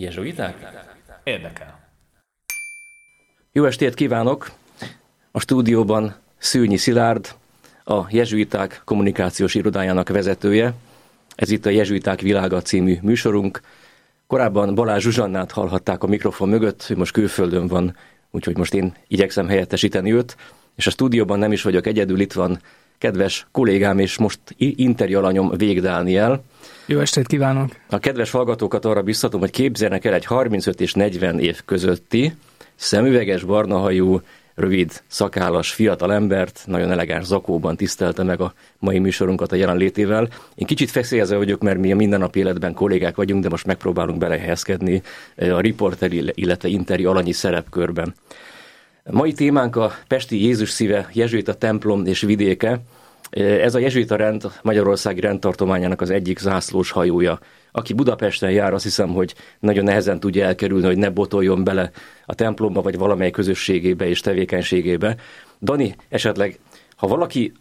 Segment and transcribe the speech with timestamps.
[0.00, 0.54] Jezsuiták?
[1.24, 1.78] Érdekel.
[3.52, 4.50] Jó estét kívánok!
[5.30, 7.34] A stúdióban Szűnyi Szilárd,
[7.84, 10.72] a Jezsuiták kommunikációs irodájának vezetője.
[11.34, 13.60] Ez itt a Jezsuiták világa című műsorunk.
[14.26, 17.96] Korábban Balázs Zsuzsannát hallhatták a mikrofon mögött, ő most külföldön van,
[18.30, 20.36] úgyhogy most én igyekszem helyettesíteni őt,
[20.76, 22.60] és a stúdióban nem is vagyok egyedül, itt van
[22.98, 26.44] kedves kollégám és most interjú alanyom Vég Dániel.
[26.86, 27.70] Jó estét kívánok!
[27.88, 32.34] A kedves hallgatókat arra biztatom, hogy képzeljenek el egy 35 és 40 év közötti,
[32.74, 34.20] szemüveges, barnahajú,
[34.54, 40.28] rövid, szakállas fiatal embert, nagyon elegáns zakóban tisztelte meg a mai műsorunkat a jelenlétével.
[40.54, 45.02] Én kicsit feszélyezve vagyok, mert mi a mindennapi életben kollégák vagyunk, de most megpróbálunk belehelyezkedni
[45.36, 48.14] a riporter, illetve interjú alanyi szerepkörben.
[49.10, 52.80] Mai témánk a Pesti Jézus szíve, Jezsuita templom és vidéke.
[53.30, 57.38] Ez a Jezsuita rend Magyarországi rendtartományának az egyik zászlós hajója.
[57.72, 61.90] Aki Budapesten jár, azt hiszem, hogy nagyon nehezen tudja elkerülni, hogy ne botoljon bele
[62.26, 65.16] a templomba, vagy valamely közösségébe és tevékenységébe.
[65.62, 66.58] Dani, esetleg,
[66.96, 67.52] ha valaki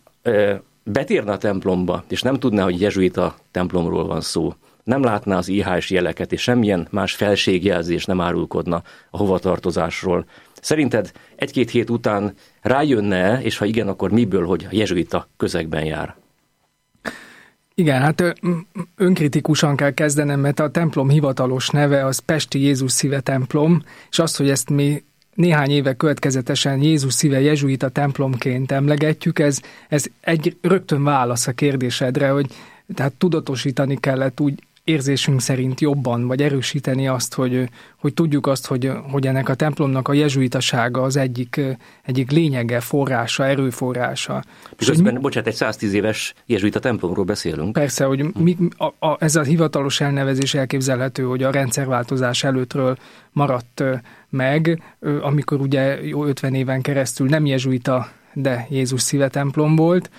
[0.83, 5.89] betérne a templomba, és nem tudná, hogy jezsuita templomról van szó, nem látná az IHS
[5.89, 10.25] jeleket, és semmilyen más felségjelzés nem árulkodna a hovatartozásról,
[10.67, 16.15] Szerinted egy-két hét után rájönne és ha igen, akkor miből, hogy a jezsuita közegben jár?
[17.75, 18.39] Igen, hát
[18.95, 24.35] önkritikusan kell kezdenem, mert a templom hivatalos neve az Pesti Jézus Szíve templom, és az,
[24.35, 31.03] hogy ezt mi néhány éve következetesen Jézus szíve jezsuita templomként emlegetjük, ez, ez egy rögtön
[31.03, 32.47] válasz a kérdésedre, hogy
[32.93, 38.91] tehát tudatosítani kellett úgy érzésünk szerint jobban, vagy erősíteni azt, hogy, hogy tudjuk azt, hogy,
[39.11, 41.61] hogy ennek a templomnak a jezsuitasága az egyik,
[42.03, 44.43] egyik lényege, forrása, erőforrása.
[44.79, 47.71] Miközben, mi, bocsánat, egy 110 éves jezsuita templomról beszélünk.
[47.71, 52.97] Persze, hogy mi, a, a, ez a hivatalos elnevezés elképzelhető, hogy a rendszerváltozás előttről
[53.31, 53.83] maradt
[54.29, 54.81] meg,
[55.21, 60.09] amikor ugye jó 50 éven keresztül nem jezsuita, de Jézus szíve templom volt,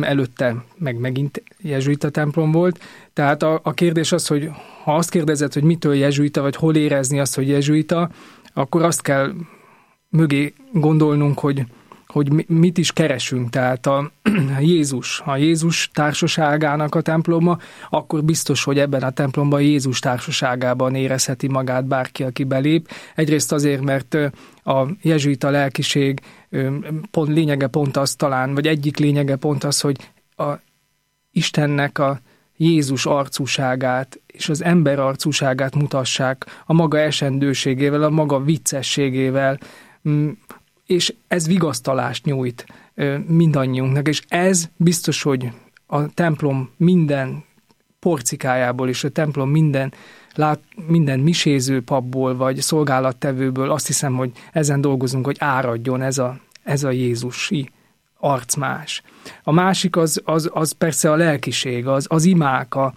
[0.00, 2.80] előtte meg megint jezsuita templom volt.
[3.12, 4.50] Tehát a, a kérdés az, hogy
[4.84, 8.10] ha azt kérdezed, hogy mitől jezsuita, vagy hol érezni azt, hogy jezsuita,
[8.54, 9.32] akkor azt kell
[10.08, 11.64] mögé gondolnunk, hogy
[12.08, 13.50] hogy mit is keresünk.
[13.50, 13.96] Tehát a,
[14.56, 17.58] a Jézus, a Jézus társaságának a temploma,
[17.90, 22.88] akkor biztos, hogy ebben a templomban Jézus társaságában érezheti magát bárki, aki belép.
[23.14, 24.16] Egyrészt azért, mert
[24.68, 26.20] a jezsuita lelkiség
[27.10, 30.52] pont lényege pont az talán, vagy egyik lényege pont az, hogy a
[31.32, 32.20] Istennek a
[32.56, 39.58] Jézus arcúságát és az ember arcúságát mutassák a maga esendőségével, a maga viccességével,
[40.86, 42.66] és ez vigasztalást nyújt
[43.26, 45.52] mindannyiunknak, és ez biztos, hogy
[45.86, 47.44] a templom minden
[47.98, 49.92] porcikájából és a templom minden,
[50.34, 56.38] lát, minden miséző papból vagy szolgálattevőből azt hiszem, hogy ezen dolgozunk, hogy áradjon ez a,
[56.62, 57.70] ez a Jézusi
[58.18, 59.02] arcmás.
[59.42, 62.92] A másik az, az, az persze a lelkiség, az, az imák, a,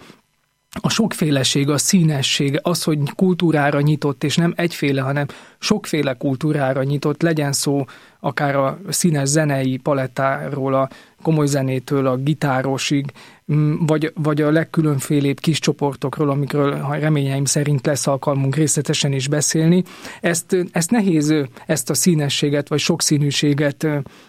[0.82, 5.26] a sokféleség, a színesség, az, hogy kultúrára nyitott, és nem egyféle, hanem
[5.60, 7.86] sokféle kultúrára nyitott, legyen szó
[8.20, 10.90] akár a színes zenei palettáról, a
[11.22, 13.12] komoly zenétől a gitárosig,
[13.54, 19.28] mm, vagy, vagy a legkülönfélébb kis csoportokról, amikről ha reményeim szerint lesz alkalmunk részletesen is
[19.28, 19.84] beszélni.
[20.22, 21.34] Ezt, ezt nehéz
[21.66, 23.88] ezt a színességet vagy sokszínűséget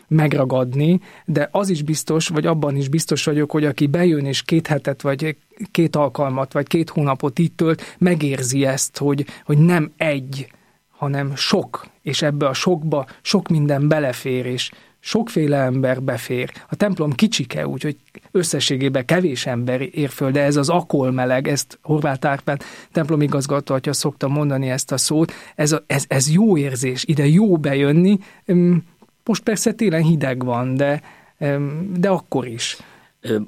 [0.09, 4.67] megragadni, de az is biztos, vagy abban is biztos vagyok, hogy aki bejön és két
[4.67, 5.37] hetet vagy
[5.71, 10.47] két alkalmat, vagy két hónapot itt tölt, megérzi ezt, hogy, hogy nem egy,
[10.91, 14.71] hanem sok, és ebbe a sokba sok minden belefér, és
[15.05, 16.51] sokféle ember befér.
[16.69, 17.97] A templom kicsike, úgyhogy
[18.31, 23.93] összességében kevés ember ér föl, de ez az akol meleg, ezt Horváth Árpád templomigazgató atya
[23.93, 28.19] szokta mondani ezt a szót, ez, a, ez, ez jó érzés, ide jó bejönni,
[29.25, 31.03] most persze télen hideg van, de,
[31.97, 32.77] de akkor is.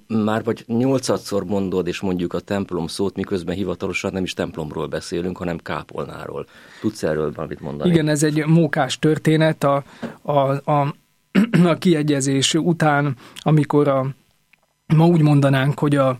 [0.06, 5.36] Már vagy nyolcadszor mondod, és mondjuk a templom szót, miközben hivatalosan nem is templomról beszélünk,
[5.36, 6.46] hanem kápolnáról.
[6.80, 7.90] Tudsz erről valamit mondani?
[7.90, 9.64] Igen, ez egy mókás történet.
[9.64, 9.84] A,
[10.22, 10.94] a, a,
[11.64, 14.06] a kiegyezés után, amikor a,
[14.96, 16.18] ma úgy mondanánk, hogy a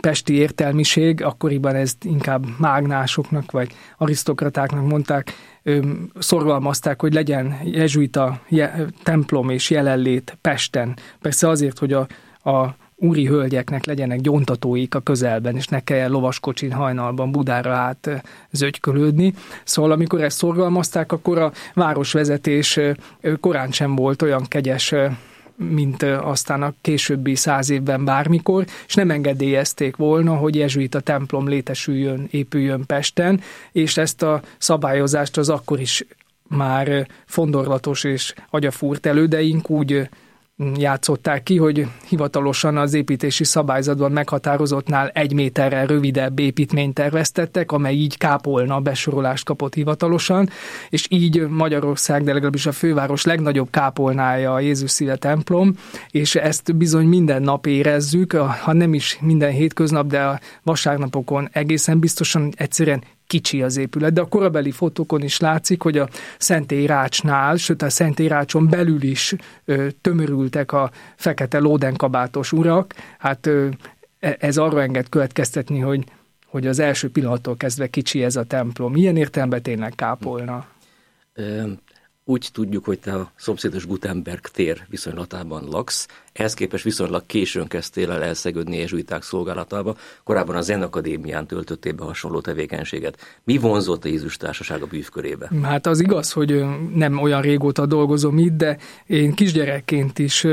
[0.00, 5.32] pesti értelmiség, akkoriban ezt inkább mágnásoknak vagy arisztokratáknak mondták,
[6.18, 8.40] szorgalmazták, hogy legyen jezsuita
[9.02, 10.96] templom és jelenlét Pesten.
[11.20, 12.06] Persze azért, hogy a,
[12.50, 19.34] a úri hölgyeknek legyenek gyontatóik a közelben, és ne kelljen lovaskocsin hajnalban Budára át zögykölődni.
[19.64, 22.80] Szóval amikor ezt szorgalmazták, akkor a városvezetés
[23.40, 24.94] korán sem volt olyan kegyes
[25.58, 32.28] mint aztán a későbbi száz évben bármikor, és nem engedélyezték volna, hogy jezsuita templom létesüljön,
[32.30, 33.40] épüljön Pesten,
[33.72, 36.06] és ezt a szabályozást az akkor is
[36.48, 40.08] már fondorlatos és agyafúrt elődeink úgy
[40.74, 48.16] játszották ki, hogy hivatalosan az építési szabályzatban meghatározottnál egy méterrel rövidebb építményt terveztettek, amely így
[48.16, 50.48] kápolna besorolást kapott hivatalosan,
[50.88, 55.74] és így Magyarország, de legalábbis a főváros legnagyobb kápolnája a Jézus Szíve templom,
[56.10, 61.98] és ezt bizony minden nap érezzük, ha nem is minden hétköznap, de a vasárnapokon egészen
[61.98, 66.08] biztosan egyszerűen kicsi az épület, de a korabeli fotókon is látszik, hogy a
[66.38, 69.34] Szentélyrácsnál, sőt a Szentélyrácson belül is
[69.64, 72.94] ö, tömörültek a fekete lódenkabátos urak.
[73.18, 73.68] Hát ö,
[74.18, 76.04] e, ez arra enged következtetni, hogy,
[76.46, 78.96] hogy az első pillanattól kezdve kicsi ez a templom.
[78.96, 80.66] Ilyen értelemben tényleg kápolna.
[82.28, 88.10] Úgy tudjuk, hogy te a szomszédos Gutenberg tér viszonylatában laksz, ehhez képest viszonylag későn kezdtél
[88.10, 93.40] el elszegődni jezsuiták szolgálatába, korábban a Zen Akadémián töltöttél be hasonló tevékenységet.
[93.44, 95.50] Mi vonzott a Jézus Társaság a bűvkörébe?
[95.62, 96.64] Hát az igaz, hogy
[96.94, 100.46] nem olyan régóta dolgozom itt, de én kisgyerekként is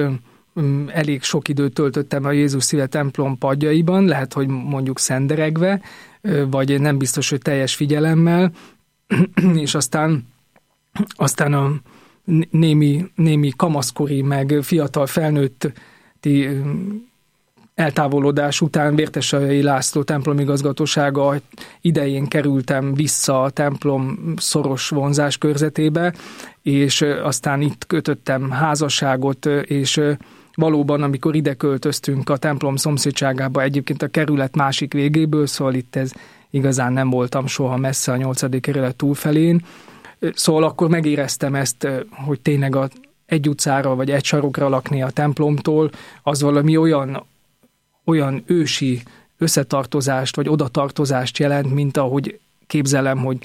[0.88, 5.82] elég sok időt töltöttem a Jézus Szíve templom padjaiban, lehet, hogy mondjuk szenderegve,
[6.50, 8.52] vagy nem biztos, hogy teljes figyelemmel,
[9.66, 10.32] és aztán
[11.08, 11.72] aztán a
[12.50, 16.50] némi, némi kamaszkori, meg fiatal felnőtti
[17.76, 21.36] eltávolodás után Vértesai László templomigazgatósága
[21.82, 26.14] idején kerültem vissza a templom szoros vonzás körzetébe,
[26.62, 30.02] és aztán itt kötöttem házasságot, és
[30.56, 36.12] valóban, amikor ide költöztünk a templom szomszédságába, egyébként a kerület másik végéből, szóval itt ez
[36.50, 39.66] igazán nem voltam soha messze a nyolcadik kerület túlfelén,
[40.34, 42.90] Szóval akkor megéreztem ezt, hogy tényleg a
[43.26, 45.92] egy utcára vagy egy sarokra lakni a templomtól,
[46.24, 47.24] az valami olyan,
[48.06, 49.02] olyan ősi
[49.38, 53.38] összetartozást vagy odatartozást jelent, mint ahogy képzelem, hogy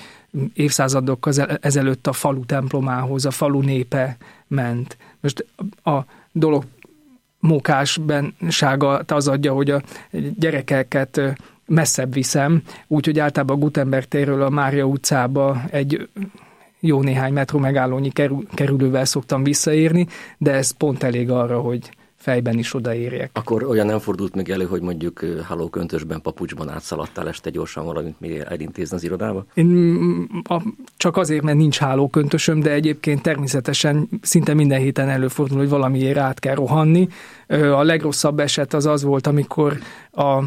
[0.55, 4.17] évszázadokkal ezelőtt a falu templomához a falu népe
[4.47, 4.97] ment.
[5.21, 5.47] Most
[5.85, 5.99] a
[6.33, 6.65] dolog
[7.41, 9.83] mókásbensága az adja, hogy a
[10.39, 11.21] gyerekeket
[11.67, 16.09] messzebb viszem, úgyhogy általában a Gutenberg térről a Mária utcába egy
[16.81, 18.13] jó néhány metró megállónyi
[18.55, 20.07] kerülővel szoktam visszaérni,
[20.39, 23.31] de ez pont elég arra, hogy fejben is odaérjek.
[23.33, 28.45] Akkor olyan nem fordult meg elő, hogy mondjuk hálóköntösben, papucsban átszaladtál este gyorsan valamit még
[28.49, 29.47] elintézni az irodába?
[29.55, 30.63] Én mm, a,
[30.97, 36.39] csak azért, mert nincs hálóköntösöm, de egyébként természetesen szinte minden héten előfordul, hogy valamiért át
[36.39, 37.09] kell rohanni.
[37.49, 39.79] A legrosszabb eset az az volt, amikor
[40.13, 40.43] a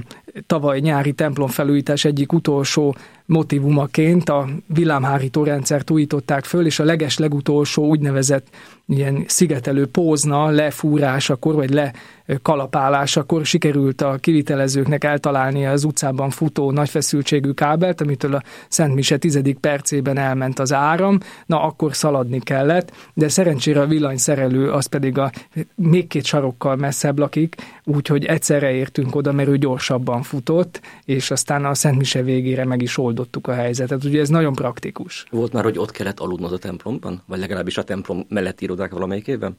[0.47, 2.95] tavaly nyári templomfelújítás egyik utolsó
[3.25, 8.47] motivumaként a villámhárító rendszert újították föl, és a leges legutolsó úgynevezett
[8.87, 11.93] ilyen szigetelő pózna, lefúrásakor, vagy le
[12.41, 19.17] kalapálásakor sikerült a kivitelezőknek eltalálni az utcában futó nagy feszültségű kábelt, amitől a Szent Mise
[19.17, 25.17] tizedik percében elment az áram, na akkor szaladni kellett, de szerencsére a villanyszerelő az pedig
[25.17, 25.31] a
[25.75, 31.65] még két sarokkal messzebb lakik, úgyhogy egyszerre értünk oda, mert ő gyorsabban futott, és aztán
[31.65, 34.03] a Szent Mise végére meg is oldottuk a helyzetet.
[34.03, 35.25] Ugye ez nagyon praktikus.
[35.29, 37.21] Volt már, hogy ott kellett aludnod a templomban?
[37.25, 38.93] Vagy legalábbis a templom mellett irodák
[39.25, 39.57] évben?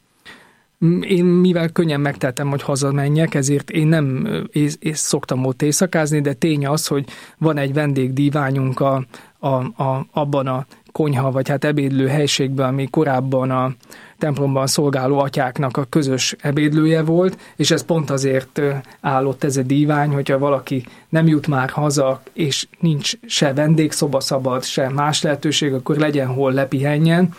[1.01, 6.33] Én mivel könnyen megtettem, hogy hazamenjek, ezért én nem és, és szoktam ott éjszakázni, de
[6.33, 7.05] tény az, hogy
[7.39, 9.05] van egy vendégdíványunk a,
[9.39, 9.49] a,
[9.83, 13.73] a, abban a konyha, vagy hát ebédlő helységben, ami korábban a
[14.19, 18.61] templomban szolgáló atyáknak a közös ebédlője volt, és ez pont azért
[19.01, 24.65] állott ez a dívány, hogyha valaki nem jut már haza, és nincs se vendégszoba szabad,
[24.65, 27.35] se más lehetőség, akkor legyen hol lepihenjen.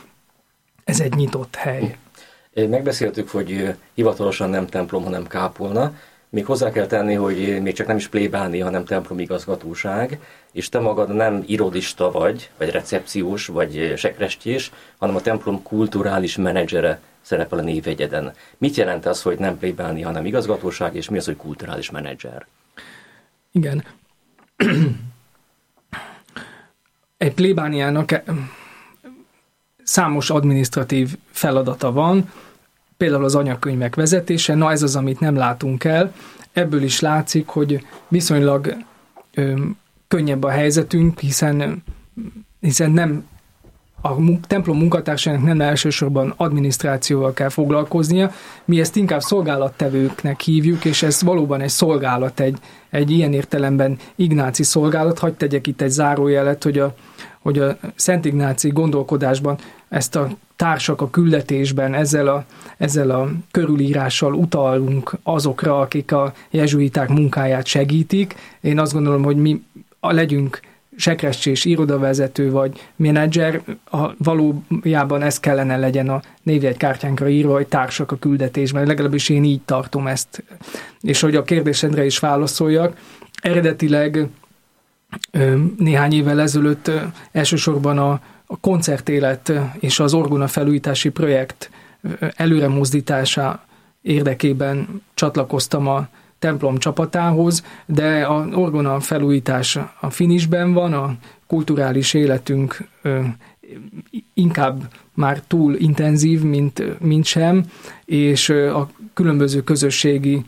[0.83, 1.97] Ez egy nyitott hely.
[2.53, 5.93] Megbeszéltük, hogy hivatalosan nem templom, hanem kápolna.
[6.29, 10.19] Még hozzá kell tenni, hogy még csak nem is plébánia, hanem templomigazgatóság,
[10.51, 17.01] és te magad nem irodista vagy, vagy recepciós, vagy sekrestyés, hanem a templom kulturális menedzsere
[17.22, 18.33] szerepel a névegyeden.
[18.57, 22.48] Mit jelent az, hogy nem plébánia, hanem igazgatóság, és mi az, hogy kulturális menedzser?
[23.51, 23.83] Igen.
[27.17, 28.22] Egy plébániának
[29.93, 32.31] számos administratív feladata van,
[32.97, 36.13] például az anyakönyvek vezetése, na ez az, amit nem látunk el.
[36.53, 38.75] Ebből is látszik, hogy viszonylag
[39.33, 39.53] ö,
[40.07, 41.83] könnyebb a helyzetünk, hiszen,
[42.59, 43.25] hiszen nem
[44.05, 44.15] a
[44.48, 48.31] templom munkatársainak nem elsősorban adminisztrációval kell foglalkoznia,
[48.65, 52.57] mi ezt inkább szolgálattevőknek hívjuk, és ez valóban egy szolgálat, egy,
[52.89, 55.19] egy ilyen értelemben ignáci szolgálat.
[55.19, 56.95] Hagy tegyek itt egy zárójelet, hogy a,
[57.39, 59.57] hogy a Szent Ignáci gondolkodásban
[59.89, 62.45] ezt a társak a küldetésben ezzel a,
[62.77, 68.36] ezzel a körülírással utalunk azokra, akik a jezsuiták munkáját segítik.
[68.62, 69.63] Én azt gondolom, hogy mi
[70.00, 70.60] a legyünk
[70.95, 78.17] sekrescsés irodavezető vagy menedzser, a, valójában ez kellene legyen a névjegykártyánkra írva, hogy társak a
[78.17, 78.85] küldetésben.
[78.85, 80.43] Legalábbis én így tartom ezt.
[81.01, 82.97] És hogy a kérdésedre is válaszoljak,
[83.41, 84.27] eredetileg
[85.77, 86.91] néhány évvel ezelőtt
[87.31, 88.12] elsősorban a,
[88.45, 91.69] a koncertélet és az orgona felújítási projekt
[92.35, 93.63] előre mozdítása
[94.01, 96.07] érdekében csatlakoztam a
[96.43, 101.15] templom csapatához, de a orgona felújítás a finisben van, a
[101.47, 102.77] kulturális életünk
[104.33, 104.81] inkább
[105.13, 107.65] már túl intenzív, mint, mint sem,
[108.05, 110.45] és a különböző közösségi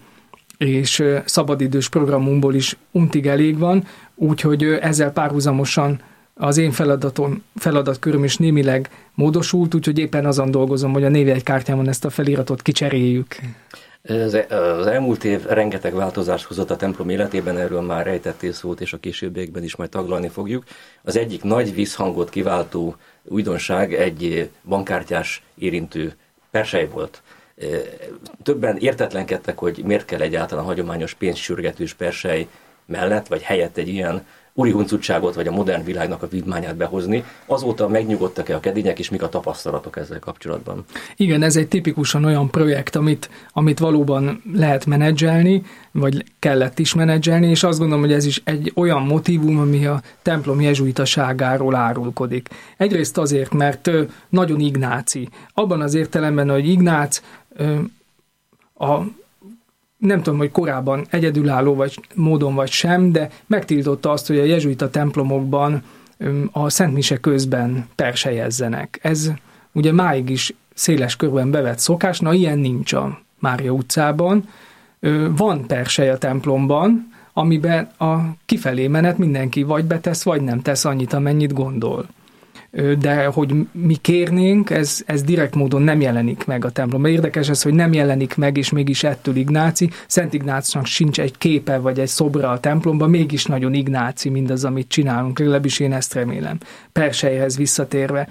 [0.58, 3.84] és szabadidős programunkból is untig elég van,
[4.16, 6.02] úgyhogy ezzel párhuzamosan
[6.34, 12.06] az én feladatom, feladatköröm is némileg módosult, úgyhogy éppen azon dolgozom, hogy a névjegykártyámon ezt
[12.06, 13.36] a feliratot kicseréljük.
[14.08, 18.98] Az elmúlt év rengeteg változást hozott a templom életében, erről már rejtettél szót, és a
[18.98, 20.64] későbbiekben is majd taglalni fogjuk.
[21.04, 26.16] Az egyik nagy visszhangot kiváltó újdonság egy bankkártyás érintő
[26.52, 27.22] persely volt.
[28.44, 32.48] Többen értetlenkedtek, hogy miért kell egyáltalán hagyományos pénzsürgetős persely
[32.86, 34.26] mellett, vagy helyett egy ilyen
[34.58, 37.24] úri huncutságot, vagy a modern világnak a vívmányát behozni.
[37.46, 40.86] Azóta megnyugodtak-e a kedények, és mik a tapasztalatok ezzel kapcsolatban?
[41.16, 47.48] Igen, ez egy tipikusan olyan projekt, amit, amit valóban lehet menedzselni, vagy kellett is menedzselni,
[47.48, 52.50] és azt gondolom, hogy ez is egy olyan motivum, ami a templom jezsuitaságáról árulkodik.
[52.78, 53.90] Egyrészt azért, mert
[54.30, 55.30] nagyon ignáci.
[55.54, 57.22] Abban az értelemben, hogy Ignác
[58.78, 59.00] a
[59.98, 64.90] nem tudom, hogy korábban egyedülálló vagy módon vagy sem, de megtiltotta azt, hogy a jezsuita
[64.90, 65.84] templomokban
[66.52, 69.00] a Szent Mise közben persejezzenek.
[69.02, 69.32] Ez
[69.72, 74.50] ugye máig is széles körben bevett szokás, na ilyen nincs a Mária utcában.
[75.36, 81.14] Van persej a templomban, amiben a kifelé menet mindenki vagy betesz, vagy nem tesz annyit,
[81.14, 82.06] amennyit gondol
[83.00, 87.12] de hogy mi kérnénk, ez, ez direkt módon nem jelenik meg a templomban.
[87.12, 89.90] Érdekes ez, hogy nem jelenik meg, és mégis ettől Ignáci.
[90.08, 94.88] Szent Ignácnak sincs egy képe vagy egy szobra a templomban, mégis nagyon Ignáci mindaz, amit
[94.88, 96.58] csinálunk, legalábbis én ezt remélem.
[96.92, 98.28] Persejhez visszatérve.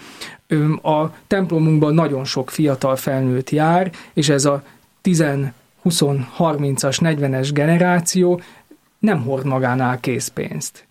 [0.82, 4.62] A templomunkban nagyon sok fiatal felnőtt jár, és ez a
[5.00, 5.24] 10
[5.84, 8.40] 20-30-as, 40-es generáció
[8.98, 10.86] nem hord magánál készpénzt.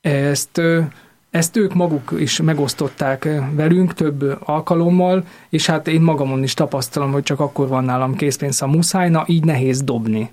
[0.00, 0.60] Ezt
[1.30, 7.22] ezt ők maguk is megosztották velünk több alkalommal, és hát én magamon is tapasztalom, hogy
[7.22, 10.30] csak akkor van nálam készpénz, a muszáj, így nehéz dobni.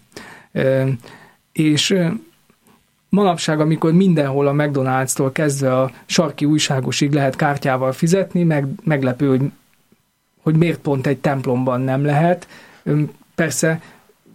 [1.51, 1.95] És
[3.09, 9.51] manapság, amikor mindenhol a McDonald's-tól kezdve a sarki újságosig lehet kártyával fizetni, meg, meglepő, hogy,
[10.41, 12.47] hogy miért pont egy templomban nem lehet.
[13.35, 13.81] Persze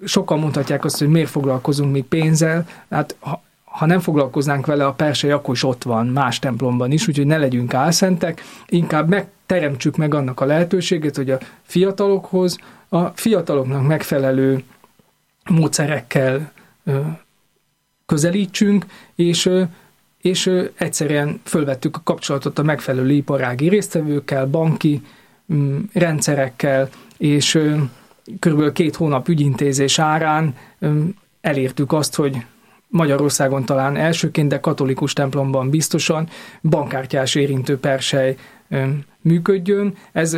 [0.04, 3.42] sokan mondhatják azt, hogy miért foglalkozunk mi pénzzel, hát ha,
[3.72, 7.36] ha nem foglalkoznánk vele, a persely akkor is ott van más templomban is, úgyhogy ne
[7.36, 14.62] legyünk álszentek, inkább megteremtsük meg annak a lehetőséget, hogy a fiatalokhoz, a fiataloknak megfelelő
[15.50, 16.52] módszerekkel
[18.06, 19.50] közelítsünk, és,
[20.20, 25.02] és egyszerűen fölvettük a kapcsolatot a megfelelő iparági résztvevőkkel, banki
[25.52, 27.58] mm, rendszerekkel, és
[28.38, 30.54] körülbelül két hónap ügyintézés árán
[31.40, 32.44] elértük azt, hogy
[32.92, 36.28] Magyarországon talán elsőként, de katolikus templomban biztosan
[36.62, 38.36] bankkártyás érintő persely
[39.20, 39.94] működjön.
[40.12, 40.36] Ez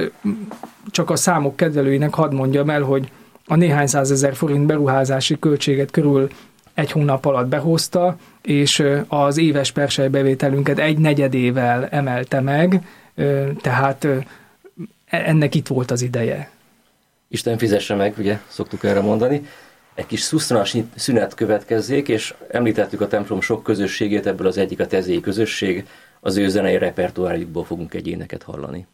[0.91, 3.11] csak a számok kedvelőinek hadd mondjam el, hogy
[3.47, 6.29] a néhány százezer forint beruházási költséget körül
[6.75, 12.87] egy hónap alatt behozta, és az éves persely bevételünket egy negyedével emelte meg,
[13.61, 14.25] tehát e-,
[15.07, 16.51] ennek itt volt az ideje.
[17.29, 19.43] Isten fizesse meg, ugye szoktuk erre mondani
[19.95, 24.87] egy kis szusztanas szünet következzék, és említettük a templom sok közösségét, ebből az egyik a
[24.87, 25.87] tezéi közösség,
[26.21, 28.87] az ő zenei repertoárjukból fogunk egy éneket hallani.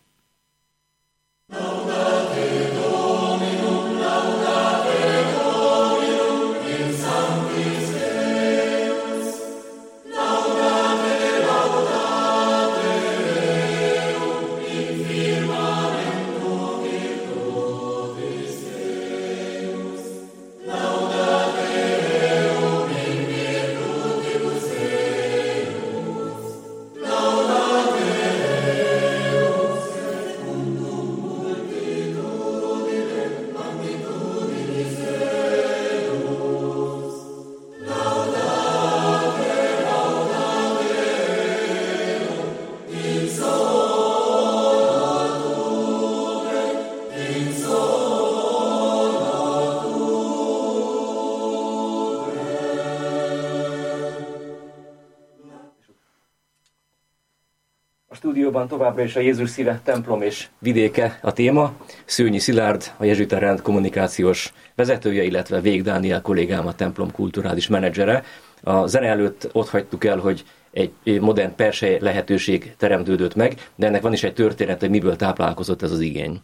[58.70, 61.72] Továbbra is a Jézus szíve templom és vidéke a téma.
[62.04, 68.24] Szőnyi Szilárd, a Jezsuita Rend kommunikációs vezetője, illetve Vég Dániel kollégám, a templom kulturális menedzsere.
[68.62, 74.02] A zene előtt ott hagytuk el, hogy egy modern persely lehetőség teremtődött meg, de ennek
[74.02, 76.40] van is egy történet, hogy miből táplálkozott ez az igény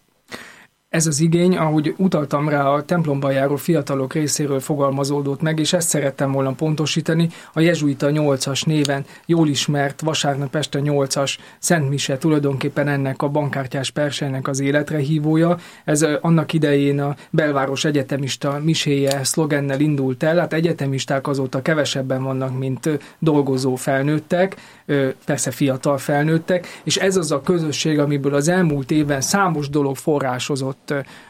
[0.97, 5.88] ez az igény, ahogy utaltam rá, a templomban járó fiatalok részéről fogalmazódott meg, és ezt
[5.88, 9.05] szerettem volna pontosítani, a jezsuita 8-as néven.
[9.26, 15.59] Jól ismert vasárnap este 8-as Szent Mise tulajdonképpen ennek a bankkártyás persejnek az életre hívója.
[15.85, 22.59] Ez annak idején a belváros egyetemista miséje szlogennel indult el, hát egyetemisták azóta kevesebben vannak,
[22.59, 22.88] mint
[23.19, 24.57] dolgozó felnőttek,
[25.25, 30.86] persze fiatal felnőttek, és ez az a közösség, amiből az elmúlt évben számos dolog forrásozott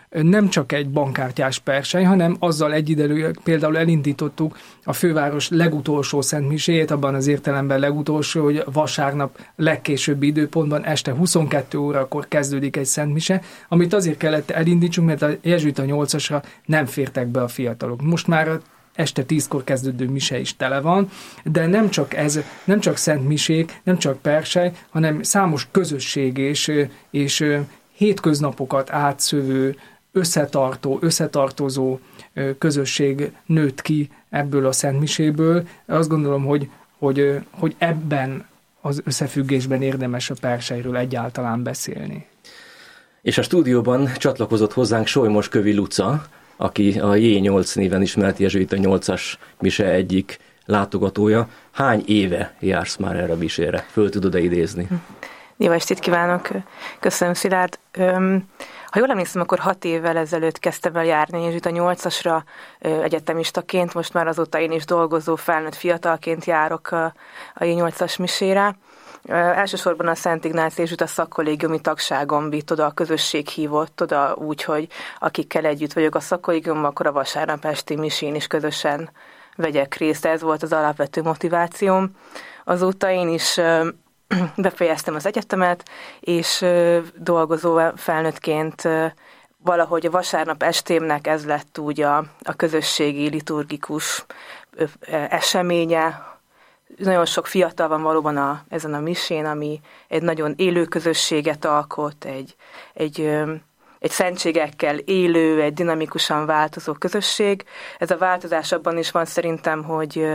[0.08, 7.14] nem csak egy bankkártyás persely, hanem azzal egyidejűleg például elindítottuk a főváros legutolsó szentmiséjét, abban
[7.14, 14.16] az értelemben legutolsó, hogy vasárnap legkésőbbi időpontban este 22 órakor kezdődik egy szentmise, amit azért
[14.16, 18.02] kellett elindítsunk, mert a jezsuita 8-asra nem fértek be a fiatalok.
[18.02, 18.60] Most már
[18.94, 21.08] este tízkor kezdődő mise is tele van,
[21.44, 26.72] de nem csak ez, nem csak szent misék, nem csak persej, hanem számos közösség és,
[27.10, 27.44] és
[27.96, 29.76] hétköznapokat átszövő,
[30.12, 31.98] összetartó, összetartozó
[32.58, 35.68] közösség nőtt ki ebből a szentmiséből.
[35.86, 38.46] Azt gondolom, hogy, hogy, hogy ebben
[38.80, 42.26] az összefüggésben érdemes a persejről egyáltalán beszélni.
[43.22, 46.26] És a stúdióban csatlakozott hozzánk Solymos Kövi Luca,
[46.56, 49.22] aki a J8 néven ismert jezsuita 8-as
[49.60, 51.48] mise egyik látogatója.
[51.70, 53.86] Hány éve jársz már erre a misére?
[53.90, 54.88] Föl tudod-e idézni?
[55.58, 56.48] Jó estét kívánok!
[57.00, 57.78] Köszönöm, Szilárd!
[58.86, 62.42] Ha jól emlékszem, akkor hat évvel ezelőtt kezdtem el járni jezsuita 8-asra
[62.78, 67.04] egyetemistaként, most már azóta én is dolgozó felnőtt fiatalként járok a,
[67.54, 68.76] a J8-as misére.
[69.28, 74.62] Elsősorban a Szent Ignáci és a szakkollégiumi tagságom vitt oda, a közösség hívott oda úgy,
[74.62, 74.88] hogy
[75.18, 79.10] akikkel együtt vagyok a szakkollégiumban, akkor a vasárnap esti misén is közösen
[79.54, 80.26] vegyek részt.
[80.26, 82.10] Ez volt az alapvető motivációm.
[82.64, 83.60] Azóta én is
[84.56, 85.88] befejeztem az egyetemet,
[86.20, 86.64] és
[87.14, 88.88] dolgozó felnőttként
[89.58, 94.26] valahogy a vasárnap estémnek ez lett úgy a, a közösségi liturgikus
[95.28, 96.34] eseménye,
[96.96, 102.24] nagyon sok fiatal van valóban a, ezen a misén, ami egy nagyon élő közösséget alkot,
[102.24, 102.56] egy,
[102.94, 103.20] egy,
[103.98, 107.64] egy szentségekkel élő, egy dinamikusan változó közösség.
[107.98, 110.26] Ez a változás abban is van szerintem, hogy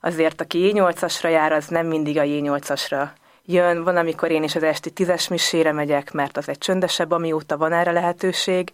[0.00, 3.08] azért aki J8-asra jár, az nem mindig a J8-asra
[3.46, 7.56] jön, van, amikor én is az esti tízes misére megyek, mert az egy csöndesebb, amióta
[7.56, 8.72] van erre lehetőség,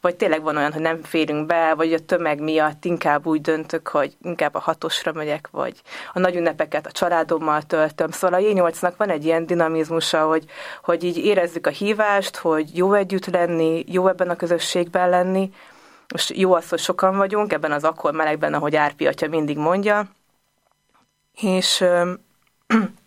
[0.00, 3.88] vagy tényleg van olyan, hogy nem férünk be, vagy a tömeg miatt inkább úgy döntök,
[3.88, 8.10] hogy inkább a hatosra megyek, vagy a nagy ünnepeket a családommal töltöm.
[8.10, 10.44] Szóval a J8-nak van egy ilyen dinamizmusa, hogy,
[10.82, 15.50] hogy így érezzük a hívást, hogy jó együtt lenni, jó ebben a közösségben lenni,
[16.12, 20.08] most jó az, hogy sokan vagyunk, ebben az akkor melegben, ahogy Árpi atya mindig mondja,
[21.40, 21.84] és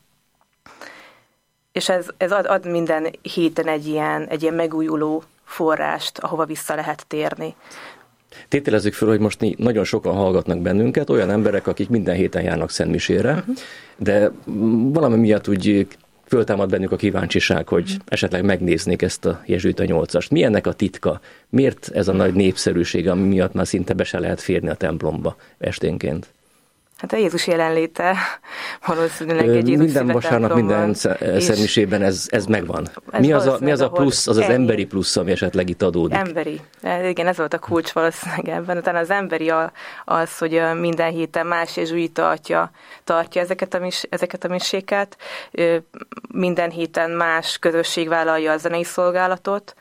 [1.73, 6.75] és ez, ez ad, ad minden héten egy ilyen, egy ilyen megújuló forrást, ahova vissza
[6.75, 7.55] lehet térni.
[8.47, 13.31] Tételezzük fel, hogy most nagyon sokan hallgatnak bennünket, olyan emberek, akik minden héten járnak Szentmisére,
[13.31, 13.55] uh-huh.
[13.97, 14.31] de
[14.91, 15.87] valami miatt úgy
[16.25, 18.01] föltámad bennük a kíváncsiság, hogy uh-huh.
[18.05, 20.31] esetleg megnéznék ezt a Jezsuita 8-ast.
[20.31, 21.19] Mi ennek a titka?
[21.49, 25.35] Miért ez a nagy népszerűség, ami miatt már szinte be se lehet férni a templomba
[25.57, 26.27] esténként?
[26.97, 28.15] Hát a Jézus jelenléte
[28.87, 32.87] valószínűleg egy Jézus Minden vasárnap, minden szermisében ez, ez megvan.
[33.11, 34.53] Ez mi, az a, mi az a plusz, az az ennyi.
[34.53, 36.17] emberi plusz, ami esetleg itt adódik?
[36.17, 36.61] Emberi.
[37.07, 38.77] Igen, ez volt a kulcs valószínűleg ebben.
[38.77, 39.51] Utána az emberi
[40.05, 42.71] az, hogy minden héten más jezsuita atya
[43.03, 45.17] tartja ezeket a, mis, ezeket a miséket.
[46.29, 49.75] Minden héten más közösség vállalja a zenei szolgálatot.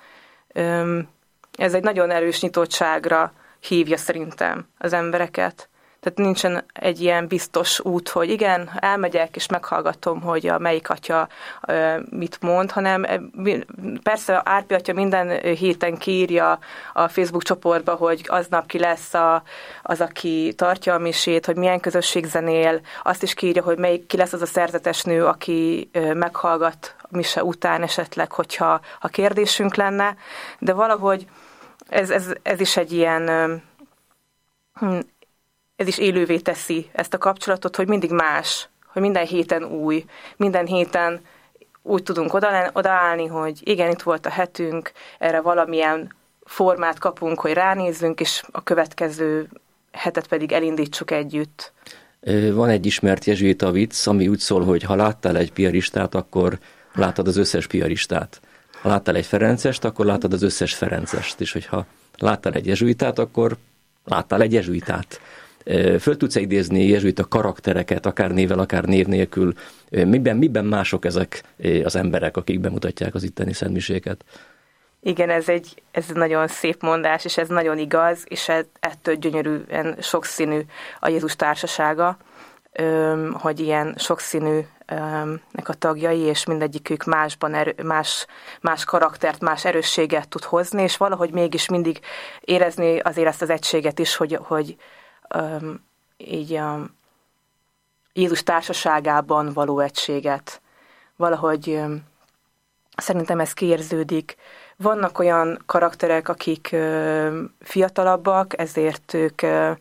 [1.58, 5.68] Ez egy nagyon erős nyitottságra hívja szerintem az embereket
[6.02, 11.28] tehát nincsen egy ilyen biztos út, hogy igen, elmegyek és meghallgatom, hogy a melyik atya
[12.10, 13.06] mit mond, hanem
[14.02, 16.58] persze Árpi atya minden héten kírja
[16.92, 19.42] a Facebook csoportba, hogy aznap ki lesz a,
[19.82, 24.16] az, aki tartja a misét, hogy milyen közösség zenél, azt is kírja, hogy melyik ki
[24.16, 30.16] lesz az a szerzetes nő, aki meghallgat mise után esetleg, hogyha a kérdésünk lenne,
[30.58, 31.26] de valahogy
[31.88, 33.26] ez, ez, ez is egy ilyen
[34.74, 34.98] hm,
[35.82, 40.04] ez is élővé teszi ezt a kapcsolatot, hogy mindig más, hogy minden héten új,
[40.36, 41.20] minden héten
[41.82, 42.34] úgy tudunk
[42.72, 46.14] odaállni, hogy igen, itt volt a hetünk, erre valamilyen
[46.44, 49.48] formát kapunk, hogy ránézzünk, és a következő
[49.92, 51.72] hetet pedig elindítsuk együtt.
[52.52, 56.58] Van egy ismert jezsuita vicc, ami úgy szól, hogy ha láttál egy piaristát, akkor
[56.94, 58.40] láttad az összes piaristát.
[58.80, 61.86] Ha láttál egy Ferencest, akkor láttad az összes Ferencest, és hogyha
[62.18, 63.56] láttál egy jezsuitát, akkor
[64.04, 65.20] láttál egy jezsuitát.
[66.00, 69.52] Föl tudsz idézni jezsuita karaktereket, akár nével, akár név nélkül.
[69.90, 71.42] Miben, miben mások ezek
[71.84, 74.24] az emberek, akik bemutatják az itteni szentmiséket?
[75.04, 80.60] Igen, ez egy, ez nagyon szép mondás, és ez nagyon igaz, és ettől gyönyörűen sokszínű
[81.00, 82.16] a Jézus társasága,
[83.32, 84.60] hogy ilyen sokszínű
[85.50, 88.26] nek a tagjai, és mindegyikük másban erő, más,
[88.60, 92.00] más karaktert, más erősséget tud hozni, és valahogy mégis mindig
[92.40, 94.76] érezni azért ezt az egységet is, hogy, hogy
[95.34, 95.84] um,
[96.16, 96.86] így a
[98.12, 100.60] Jézus társaságában való egységet.
[101.16, 102.04] Valahogy um,
[102.96, 104.36] szerintem ez kiérződik.
[104.76, 106.76] Vannak olyan karakterek, akik
[107.60, 109.76] fiatalabbak, ezért ők uh,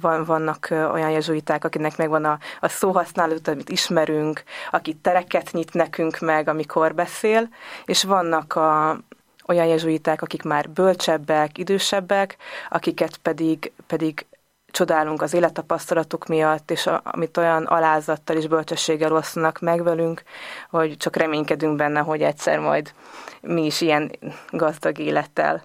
[0.00, 6.18] van, vannak olyan jezsuiták, akinek megvan a, a szóhasználat, amit ismerünk, aki tereket nyit nekünk
[6.18, 7.48] meg, amikor beszél,
[7.84, 8.98] és vannak a,
[9.46, 12.36] olyan jezsuiták, akik már bölcsebbek, idősebbek,
[12.70, 14.26] akiket pedig, pedig
[14.70, 20.22] csodálunk az élettapasztalatuk miatt, és a, amit olyan alázattal és bölcsességgel osztanak meg velünk,
[20.70, 22.92] hogy csak reménykedünk benne, hogy egyszer majd
[23.40, 24.10] mi is ilyen
[24.50, 25.64] gazdag élettel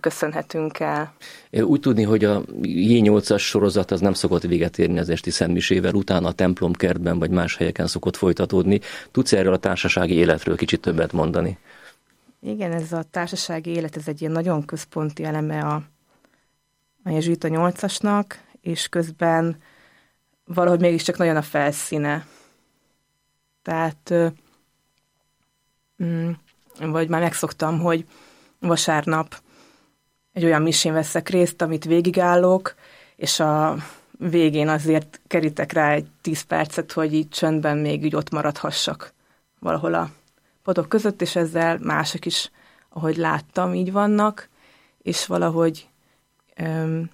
[0.00, 1.12] köszönhetünk el.
[1.50, 6.28] Úgy tudni, hogy a J8-as sorozat az nem szokott véget érni az esti szentmisével, utána
[6.28, 8.80] a templomkertben vagy más helyeken szokott folytatódni.
[9.10, 11.58] Tudsz erről a társasági életről kicsit többet mondani?
[12.40, 15.82] Igen, ez a társasági élet, ez egy ilyen nagyon központi eleme a,
[17.04, 18.24] a Jezsuita 8-asnak,
[18.60, 19.62] és közben
[20.44, 22.26] valahogy mégiscsak nagyon a felszíne.
[23.62, 24.14] Tehát,
[26.02, 26.30] mm,
[26.80, 28.06] vagy már megszoktam, hogy
[28.58, 29.40] vasárnap
[30.32, 32.74] egy olyan misén veszek részt, amit végigállok,
[33.16, 33.76] és a
[34.18, 39.12] végén azért kerítek rá egy tíz percet, hogy így csöndben még így ott maradhassak
[39.58, 40.10] valahol a
[40.70, 42.50] padok között, és ezzel mások is,
[42.88, 44.48] ahogy láttam, így vannak,
[45.02, 45.88] és valahogy
[46.56, 47.10] öm,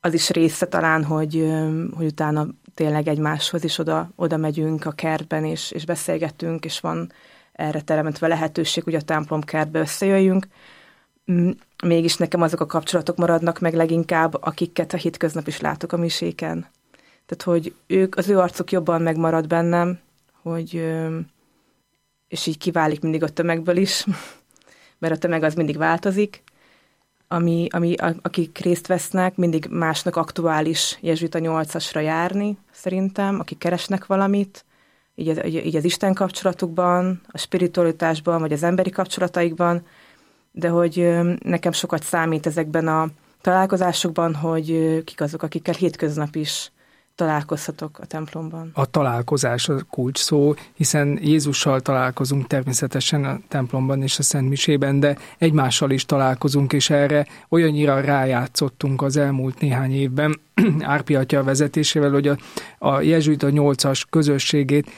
[0.00, 4.90] az is része talán, hogy, öm, hogy utána tényleg egymáshoz is oda, oda megyünk a
[4.90, 7.12] kertben, és, és beszélgetünk, és van
[7.52, 10.46] erre teremtve lehetőség, hogy a templom kertbe összejöjjünk,
[11.84, 16.66] mégis nekem azok a kapcsolatok maradnak meg leginkább, akiket a hétköznap is látok a miséken.
[17.26, 19.98] Tehát, hogy ők, az ő arcuk jobban megmarad bennem,
[20.42, 20.94] hogy,
[22.36, 24.04] és így kiválik mindig a tömegből is,
[25.00, 26.42] mert a tömeg az mindig változik,
[27.28, 34.64] ami, ami, akik részt vesznek, mindig másnak aktuális jezsuita nyolcasra járni, szerintem, akik keresnek valamit,
[35.14, 39.86] így, így az Isten kapcsolatukban, a spiritualitásban, vagy az emberi kapcsolataikban,
[40.52, 43.08] de hogy nekem sokat számít ezekben a
[43.40, 46.70] találkozásokban, hogy kik azok, akikkel hétköznap is
[47.16, 48.70] találkozhatok a templomban.
[48.74, 55.00] A találkozás a kulcs szó, hiszen Jézussal találkozunk természetesen a templomban és a Szent Misében,
[55.00, 60.40] de egymással is találkozunk, és erre olyannyira rájátszottunk az elmúlt néhány évben
[60.80, 62.36] Árpi Atya vezetésével, hogy a,
[62.78, 64.90] a Jezsuita 8-as közösségét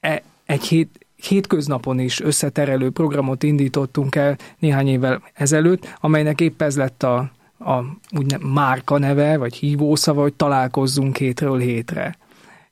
[0.00, 6.76] e, egy hét, hétköznapon is összeterelő programot indítottunk el néhány évvel ezelőtt, amelynek épp ez
[6.76, 7.30] lett a,
[7.64, 7.84] a
[8.16, 12.16] úgy márka neve, vagy hívószava, hogy találkozzunk hétről hétre.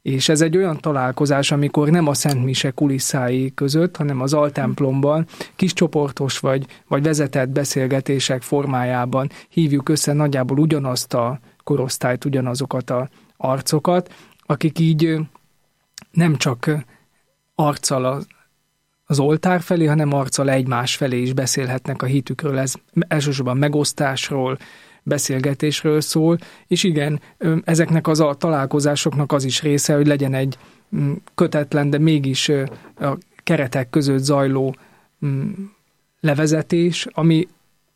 [0.03, 5.27] És ez egy olyan találkozás, amikor nem a Szent Mise kulisszái között, hanem az altemplomban
[5.57, 13.09] kis csoportos vagy, vagy vezetett beszélgetések formájában hívjuk össze nagyjából ugyanazt a korosztályt, ugyanazokat a
[13.37, 14.15] arcokat,
[14.47, 15.19] akik így
[16.11, 16.71] nem csak
[17.55, 18.25] arccal
[19.11, 22.59] az oltár felé, hanem arccal egymás felé is beszélhetnek a hitükről.
[22.59, 22.75] Ez
[23.09, 24.59] elsősorban megosztásról,
[25.03, 27.21] beszélgetésről szól, és igen,
[27.65, 30.59] ezeknek az a találkozásoknak az is része, hogy legyen egy
[31.35, 32.49] kötetlen, de mégis
[32.99, 34.77] a keretek között zajló
[36.21, 37.49] levezetés, ami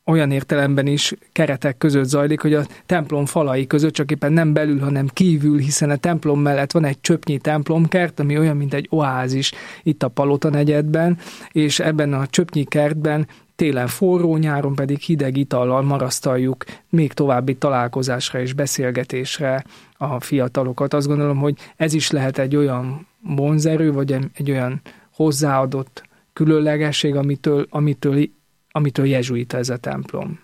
[0.06, 4.80] olyan értelemben is keretek között zajlik, hogy a templom falai között csak éppen nem belül,
[4.80, 9.52] hanem kívül, hiszen a templom mellett van egy csöpnyi templomkert, ami olyan, mint egy oázis
[9.82, 11.18] itt a Palota negyedben,
[11.52, 18.40] és ebben a csöpnyi kertben télen forró, nyáron pedig hideg itallal marasztaljuk még további találkozásra
[18.40, 19.64] és beszélgetésre
[19.96, 20.94] a fiatalokat.
[20.94, 24.80] Azt gondolom, hogy ez is lehet egy olyan vonzerő, vagy egy olyan
[25.14, 28.28] hozzáadott különlegesség, amitől, amitől
[28.76, 30.40] amitől jezsuita ez a templom.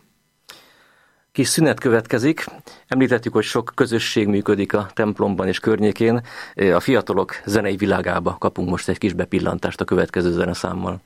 [1.33, 2.45] Kis szünet következik.
[2.87, 6.23] Említettük, hogy sok közösség működik a templomban és környékén.
[6.55, 11.01] A fiatalok zenei világába kapunk most egy kis bepillantást a következő zeneszámmal.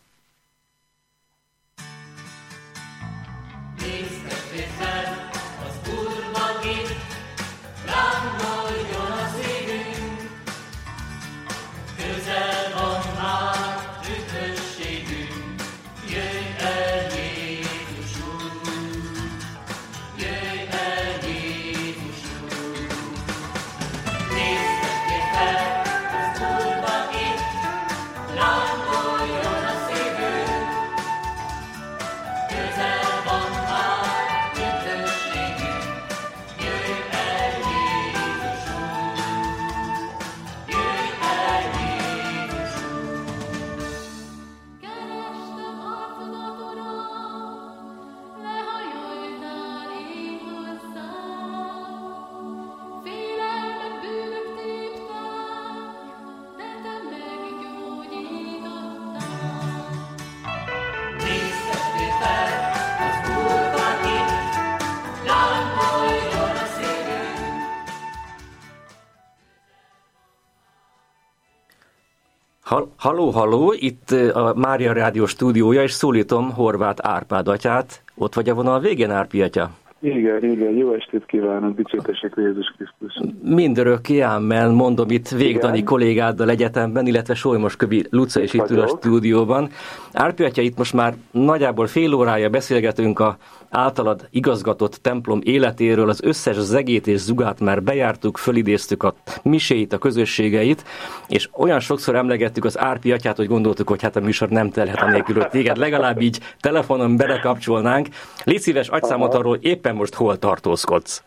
[73.04, 78.02] Halló, halló, itt a Mária Rádió stúdiója, és szólítom Horváth Árpád atyát.
[78.14, 79.70] Ott vagy a vonal végén, Árpi atya?
[80.04, 83.32] Igen, igen, jó estét kívánok, dicsőtesek Jézus Krisztus.
[83.42, 85.86] Mindörökké ámmel, mondom itt Végdani igen.
[85.86, 89.68] kollégáddal egyetemben, illetve Solymos Kövi Luca is itt ül a stúdióban.
[90.12, 93.36] Árpi atya, itt most már nagyjából fél órája beszélgetünk a
[93.70, 99.98] általad igazgatott templom életéről, az összes zegét és zugát már bejártuk, fölidéztük a miséit, a
[99.98, 100.84] közösségeit,
[101.28, 105.00] és olyan sokszor emlegettük az Árpi atyát, hogy gondoltuk, hogy hát a műsor nem telhet
[105.00, 108.08] a hogy téged legalább így telefonon belekapcsolnánk.
[108.44, 111.24] Légy szíves, agyszámot arról éppen most hol tartózkodsz.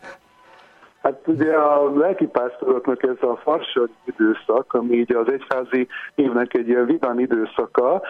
[1.02, 6.86] Hát ugye a lelkipásztoroknak ez a farsony időszak, ami így az egyházi évnek egy ilyen
[6.86, 8.02] vidám időszaka,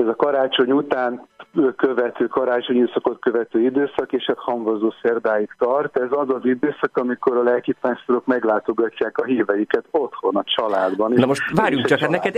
[0.00, 1.28] ez a karácsony után
[1.76, 5.96] követő, karácsonyi időszakot követő időszak, és a hamvazó szerdáig tart.
[5.96, 11.12] Ez az az időszak, amikor a lelkipásztorok meglátogatják a híveiket otthon, a családban.
[11.12, 12.36] Na most várjunk csak, hát neked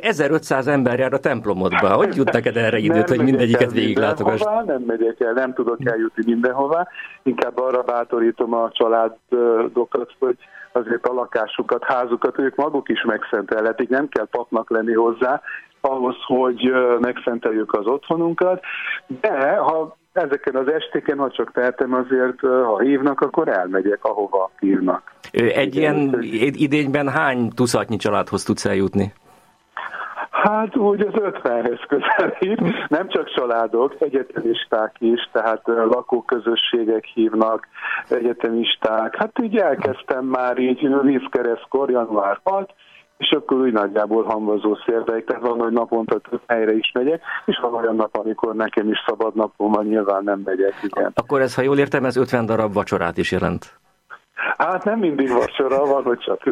[0.00, 1.88] 1500 ember jár a templomodba.
[1.88, 4.40] Hogy jut neked erre időt, nem hogy mindegyiket végiglátogass?
[4.66, 6.88] Nem megyek el, nem tudok eljutni mindenhová.
[7.22, 10.36] Inkább arra bátorítom a családokat, hogy
[10.72, 15.42] azért a lakásukat, házukat ők maguk is megszentelhetik, nem kell papnak lenni hozzá,
[15.84, 18.62] ahhoz, hogy megszenteljük az otthonunkat,
[19.20, 25.12] de ha ezeken az estéken, ha csak tehetem, azért, ha hívnak, akkor elmegyek, ahova hívnak.
[25.32, 26.18] Egy ilyen
[26.52, 29.12] idényben hány tuszatnyi családhoz tudsz eljutni?
[30.30, 37.68] Hát úgy az ötvenhez közelít, nem csak családok, egyetemisták is, tehát lakóközösségek hívnak,
[38.08, 39.16] egyetemisták.
[39.16, 42.74] Hát így elkezdtem már így vízkeresztkor, január 6,
[43.18, 47.58] és akkor úgy nagyjából hamvazó szérdeik, tehát van, hogy naponta több helyre is megyek, és
[47.62, 51.12] van olyan nap, amikor nekem is szabad napom van, nyilván nem megyek, igen.
[51.14, 53.78] Akkor ez, ha jól értem, ez 50 darab vacsorát is jelent.
[54.58, 56.42] Hát nem mindig vacsora, van, hogy csak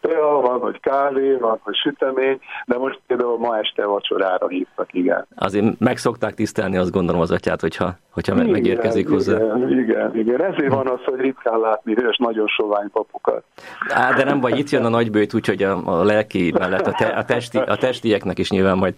[0.00, 5.26] tea, van, hogy kávé, van, hogy sütemény, de most például ma este vacsorára hívtak, igen.
[5.34, 9.36] Azért meg szokták tisztelni, azt gondolom az atyát, hogyha, hogyha igen, megérkezik igen, hozzá.
[9.68, 13.44] Igen, igen, ezért van az, hogy ritkán látni hős, nagyon sovány papukat.
[13.88, 17.06] Á, de nem vagy, itt jön a nagybőjt, úgyhogy a, a lelki mellett a, te,
[17.06, 18.94] a, testi, a testieknek is nyilván majd.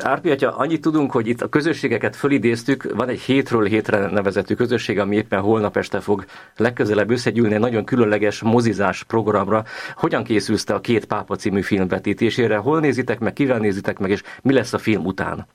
[0.00, 4.98] Árpi atya, annyit tudunk, hogy itt a közösségeket fölidéztük, van egy hétről hétre nevezetű közösség,
[4.98, 6.24] ami éppen holnap este fog
[6.56, 9.62] legközelebb összegyűlni, nagyon különleges mozizás programra.
[9.94, 12.56] Hogyan készülsz te a Két Pápa című film vetítésére?
[12.56, 15.46] Hol nézitek meg, kivel nézitek meg, és mi lesz a film után?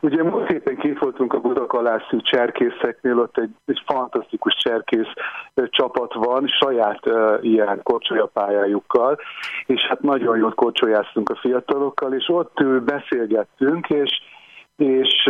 [0.00, 5.12] Ugye múlt héten kint voltunk a Budakalászú cserkészeknél, ott egy, egy fantasztikus cserkész
[5.54, 9.18] csapat van, saját uh, ilyen korcsolyapályájukkal,
[9.66, 14.10] és hát nagyon jól korcsolyáztunk a fiatalokkal, és ott beszélgettünk, és
[14.78, 15.24] és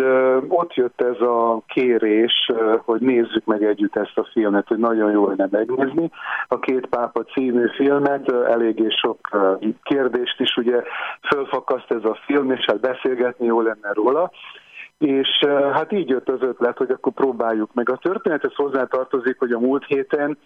[0.48, 2.50] ott jött ez a kérés,
[2.84, 6.10] hogy nézzük meg együtt ezt a filmet, hogy nagyon jó lenne megnézni.
[6.48, 9.18] A Két Pápa című filmet, eléggé sok
[9.82, 10.82] kérdést is ugye
[11.28, 14.30] fölfakaszt ez a film, és hát beszélgetni jó lenne róla.
[14.98, 15.28] És
[15.72, 17.90] hát így jött az ötlet, hogy akkor próbáljuk meg.
[17.90, 20.38] A történethez hozzátartozik, hogy a múlt héten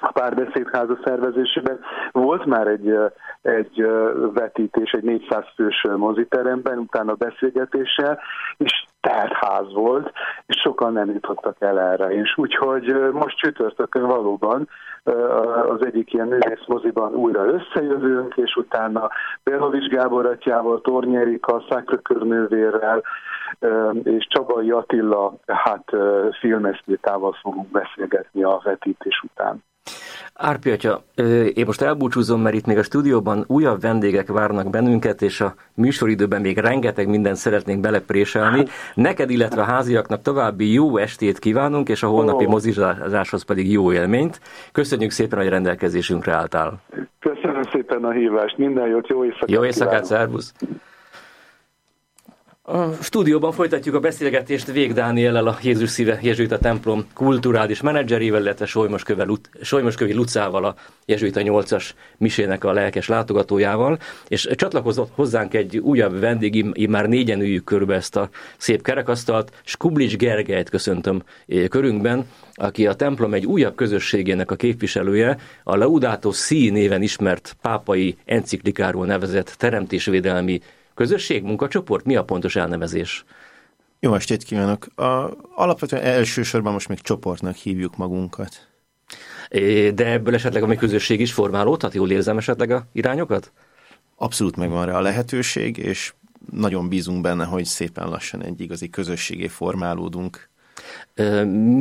[0.00, 1.78] a párbeszédháza szervezésében
[2.12, 2.98] volt már egy,
[3.42, 3.86] egy
[4.34, 8.18] vetítés, egy 400 fős moziteremben, utána beszélgetéssel,
[8.56, 10.12] és telt ház volt,
[10.46, 12.06] és sokan nem jutottak el erre.
[12.06, 14.68] És úgyhogy most csütörtökön valóban
[15.68, 19.10] az egyik ilyen művész moziban újra összejövünk, és utána
[19.42, 23.02] Bélovics Gábor atyával, Torny Erika, Szákrökörnővérrel
[24.02, 25.90] és Csabai Attila hát
[26.40, 29.62] filmesztétával fogunk beszélgetni a vetítés után.
[30.40, 31.02] Árpi atya,
[31.54, 36.40] én most elbúcsúzom, mert itt még a stúdióban újabb vendégek várnak bennünket, és a műsoridőben
[36.40, 38.64] még rengeteg mindent szeretnénk belepréselni.
[38.94, 44.40] Neked, illetve a háziaknak további jó estét kívánunk, és a holnapi mozizáshoz pedig jó élményt.
[44.72, 46.80] Köszönjük szépen, hogy rendelkezésünkre álltál.
[47.20, 49.50] Köszönöm szépen a hívást, minden jót, jó éjszakát!
[49.50, 50.54] Jó éjszakát, szervusz!
[52.70, 58.66] A stúdióban folytatjuk a beszélgetést Vég Dániellel, a Jézus Szíve Jezsuita templom kulturális menedzserével, illetve
[59.62, 66.88] Solymoskövi Lucával, a Jezsuita 8-as misének a lelkes látogatójával, és csatlakozott hozzánk egy újabb vendég,
[66.88, 72.94] már négyen üljük körbe ezt a szép kerekasztalt, Skublics Gergelyt köszöntöm eh, körünkben, aki a
[72.94, 80.60] templom egy újabb közösségének a képviselője, a Laudato Si néven ismert pápai enciklikáról nevezett teremtésvédelmi
[80.98, 82.04] Közösség, munkacsoport?
[82.04, 83.24] Mi a pontos elnevezés?
[84.00, 84.86] Jó estét kívánok!
[84.94, 88.68] A, alapvetően elsősorban most még csoportnak hívjuk magunkat.
[89.94, 91.94] De ebből esetleg a mi közösség is formálódhat?
[91.94, 93.52] Jól érzem esetleg a irányokat?
[94.16, 96.14] Abszolút megvan rá a lehetőség, és
[96.52, 100.48] nagyon bízunk benne, hogy szépen lassan egy igazi közösségé formálódunk.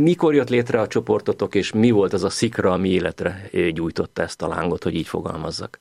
[0.01, 4.41] Mikor jött létre a csoportotok, és mi volt az a szikra, ami életre gyújtotta ezt
[4.41, 5.80] a lángot, hogy így fogalmazzak?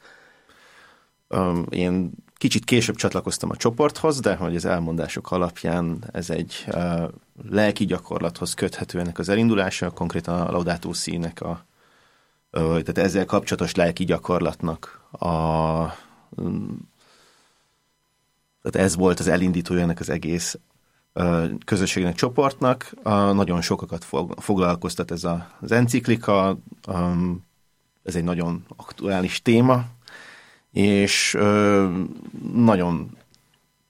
[1.28, 7.02] Um, én Kicsit később csatlakoztam a csoporthoz, de hogy az elmondások alapján ez egy uh,
[7.50, 11.64] lelki gyakorlathoz köthető ennek az elindulása, konkrétan a Laudato Si-nek a,
[12.52, 15.26] uh, tehát ezzel kapcsolatos lelki gyakorlatnak a
[16.30, 16.88] um,
[18.62, 20.58] tehát ez volt az elindítója ennek az egész
[21.64, 22.94] közösségnek, csoportnak.
[23.32, 25.24] Nagyon sokakat fog, foglalkoztat ez
[25.60, 27.44] az enciklika, um,
[28.02, 29.84] ez egy nagyon aktuális téma,
[30.76, 31.86] és ö,
[32.54, 33.16] nagyon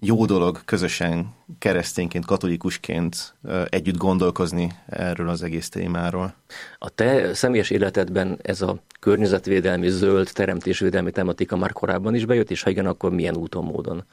[0.00, 3.34] jó dolog közösen keresztényként, katolikusként
[3.68, 6.34] együtt gondolkozni erről az egész témáról.
[6.78, 12.62] A te személyes életedben ez a környezetvédelmi, zöld, teremtésvédelmi tematika már korábban is bejött, és
[12.62, 14.04] ha igen, akkor milyen úton, módon?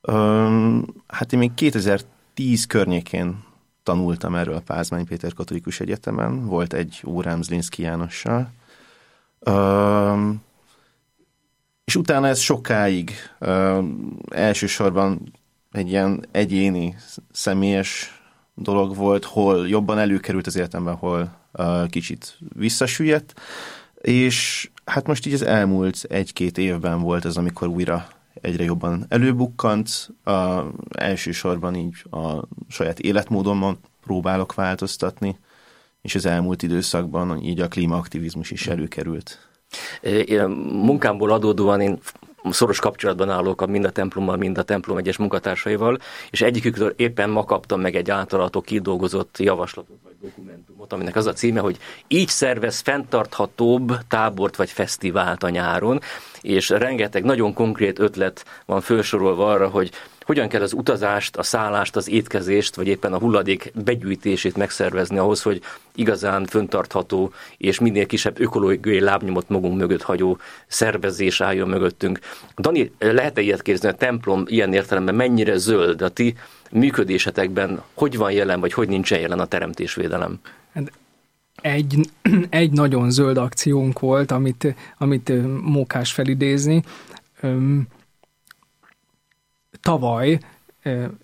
[0.00, 3.44] Ö, hát én még 2010 környékén
[3.82, 8.50] tanultam erről a Pázmány Péter Katolikus Egyetemen, volt egy órám Zlinszki Jánossal,
[11.86, 13.82] és utána ez sokáig ö,
[14.30, 15.32] elsősorban
[15.72, 16.96] egy ilyen egyéni,
[17.32, 18.20] személyes
[18.54, 23.40] dolog volt, hol jobban előkerült az életemben, hol ö, kicsit visszasüllyedt,
[24.00, 28.08] és hát most így az elmúlt egy-két évben volt ez, amikor újra
[28.40, 35.38] egyre jobban előbukkant, a, elsősorban így a saját életmódomon próbálok változtatni,
[36.02, 39.45] és az elmúlt időszakban így a klímaaktivizmus is előkerült.
[40.02, 40.48] Én
[40.82, 41.98] munkámból adódóan én
[42.50, 45.98] szoros kapcsolatban állok mind a templommal, mind a templom egyes munkatársaival,
[46.30, 51.32] és egyiküktől éppen ma kaptam meg egy általatok kidolgozott javaslatot vagy dokumentumot, aminek az a
[51.32, 56.00] címe, hogy így szervez fenntarthatóbb tábort vagy fesztivált a nyáron,
[56.40, 59.90] és rengeteg nagyon konkrét ötlet van felsorolva arra, hogy
[60.26, 65.42] hogyan kell az utazást, a szállást, az étkezést, vagy éppen a hulladék begyűjtését megszervezni ahhoz,
[65.42, 65.60] hogy
[65.94, 72.18] igazán föntartható és minél kisebb ökológiai lábnyomot magunk mögött hagyó szervezés álljon mögöttünk.
[72.56, 76.34] Dani, lehet-e ilyet kérdezni, a templom ilyen értelemben mennyire zöld a ti
[76.70, 80.40] működésetekben, hogy van jelen, vagy hogy nincsen jelen a teremtésvédelem?
[80.74, 80.92] Hát
[81.60, 82.10] egy,
[82.50, 86.82] egy nagyon zöld akciónk volt, amit, amit mókás felidézni
[89.86, 90.38] tavaly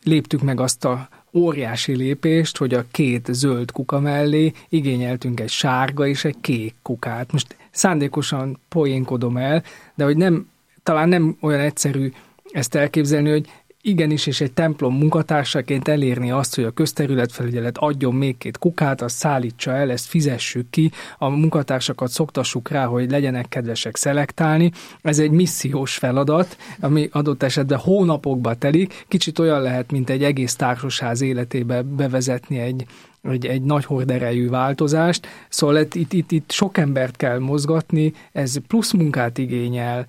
[0.04, 6.06] léptük meg azt a óriási lépést, hogy a két zöld kuka mellé igényeltünk egy sárga
[6.06, 7.32] és egy kék kukát.
[7.32, 9.62] Most szándékosan poénkodom el,
[9.94, 10.50] de hogy nem,
[10.82, 12.12] talán nem olyan egyszerű
[12.50, 13.48] ezt elképzelni, hogy
[13.82, 19.16] igenis, és egy templom munkatársaként elérni azt, hogy a közterületfelügyelet adjon még két kukát, azt
[19.16, 24.70] szállítsa el, ezt fizessük ki, a munkatársakat szoktassuk rá, hogy legyenek kedvesek szelektálni.
[25.02, 30.56] Ez egy missziós feladat, ami adott esetben hónapokba telik, kicsit olyan lehet, mint egy egész
[30.56, 32.86] társasház életébe bevezetni egy,
[33.22, 38.56] egy, egy nagy horderejű változást, szóval itt, itt, itt, itt sok embert kell mozgatni, ez
[38.66, 40.06] plusz munkát igényel,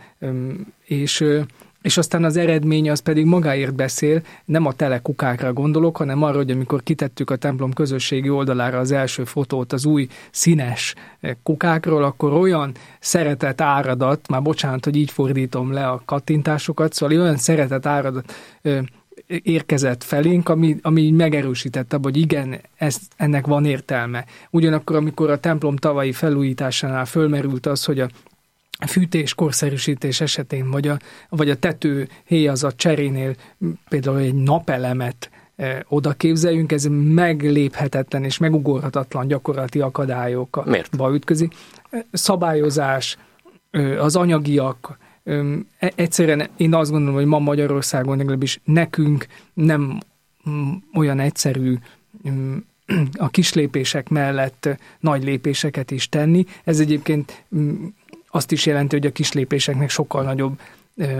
[0.85, 1.25] és
[1.83, 6.51] és aztán az eredmény az pedig magáért beszél, nem a telekukákra gondolok, hanem arra, hogy
[6.51, 10.93] amikor kitettük a templom közösségi oldalára az első fotót az új színes
[11.43, 17.37] kukákról, akkor olyan szeretet áradat, már bocsánat, hogy így fordítom le a kattintásokat, szóval olyan
[17.37, 18.33] szeretet áradat
[19.27, 24.25] érkezett felénk, ami, ami megerősítette, hogy igen, ez, ennek van értelme.
[24.49, 28.09] Ugyanakkor, amikor a templom tavalyi felújításánál fölmerült az, hogy a
[28.87, 30.99] fűtés, korszerűsítés esetén, vagy a,
[31.29, 32.09] vagy a tető
[32.61, 33.35] a cserénél
[33.89, 41.53] például egy napelemet e, oda képzeljünk, ez megléphetetlen és megugorhatatlan gyakorlati akadályokba ütközik.
[42.11, 43.17] Szabályozás,
[43.99, 45.41] az anyagiak, e,
[45.95, 49.99] egyszerűen én azt gondolom, hogy ma Magyarországon legalábbis nekünk nem
[50.93, 51.77] olyan egyszerű
[53.13, 54.69] a kislépések mellett
[54.99, 56.45] nagy lépéseket is tenni.
[56.63, 57.43] Ez egyébként
[58.35, 60.59] azt is jelenti, hogy a kislépéseknek sokkal nagyobb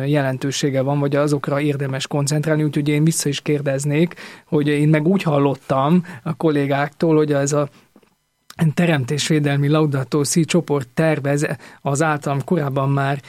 [0.05, 5.23] jelentősége van, vagy azokra érdemes koncentrálni, úgyhogy én vissza is kérdeznék, hogy én meg úgy
[5.23, 7.69] hallottam a kollégáktól, hogy ez a
[8.73, 11.47] teremtésvédelmi Laudato Si csoport tervez
[11.81, 13.21] az általam korábban már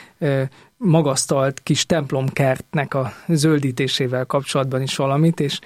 [0.76, 5.59] magasztalt kis templomkertnek a zöldítésével kapcsolatban is valamit, és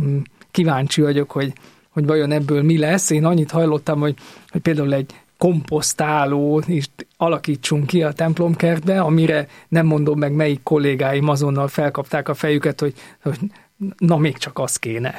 [0.00, 0.18] mm,
[0.50, 1.52] kíváncsi vagyok, hogy,
[1.88, 3.10] hogy vajon ebből mi lesz.
[3.10, 4.14] Én annyit hallottam, hogy,
[4.48, 11.28] hogy például egy komposztáló is alakítsunk ki a templomkertbe, amire nem mondom meg, melyik kollégáim
[11.28, 13.38] azonnal felkapták a fejüket, hogy, hogy
[13.98, 15.14] na még csak az kéne.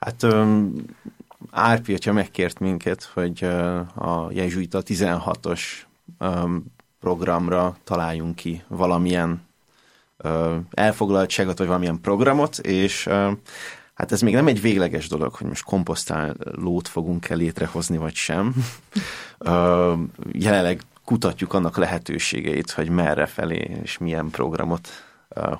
[0.00, 0.74] Hát um,
[1.50, 3.44] Árpi, hogyha megkért minket, hogy
[3.94, 5.60] a Jezsuita 16-os
[6.20, 6.64] um,
[7.00, 9.46] programra találjunk ki valamilyen
[10.70, 13.08] elfoglaltságot, vagy valamilyen programot, és
[13.94, 18.54] Hát ez még nem egy végleges dolog, hogy most komposztálót fogunk-e létrehozni, vagy sem.
[20.32, 24.88] Jelenleg kutatjuk annak lehetőségeit, hogy merre felé és milyen programot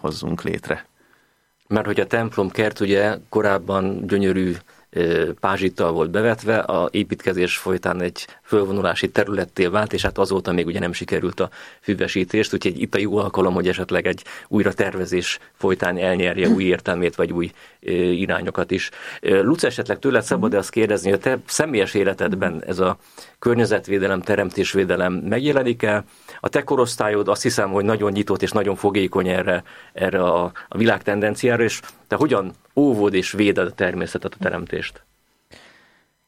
[0.00, 0.86] hozzunk létre.
[1.66, 4.52] Mert hogy a templom kert ugye korábban gyönyörű
[5.40, 10.78] pázsittal volt bevetve, a építkezés folytán egy fölvonulási területté vált, és hát azóta még ugye
[10.78, 15.98] nem sikerült a füvesítést, úgyhogy itt a jó alkalom, hogy esetleg egy újra tervezés folytán
[15.98, 17.50] elnyerje új értelmét, vagy új
[18.10, 18.90] irányokat is.
[19.20, 22.98] Luca, esetleg tőled szabad-e azt kérdezni, hogy a te személyes életedben ez a
[23.44, 26.04] környezetvédelem, teremtésvédelem megjelenik el?
[26.40, 30.76] A te korosztályod azt hiszem, hogy nagyon nyitott és nagyon fogékony erre, erre a, a
[30.76, 35.02] világ tendenciára, és te hogyan óvod és véded a természetet, a teremtést?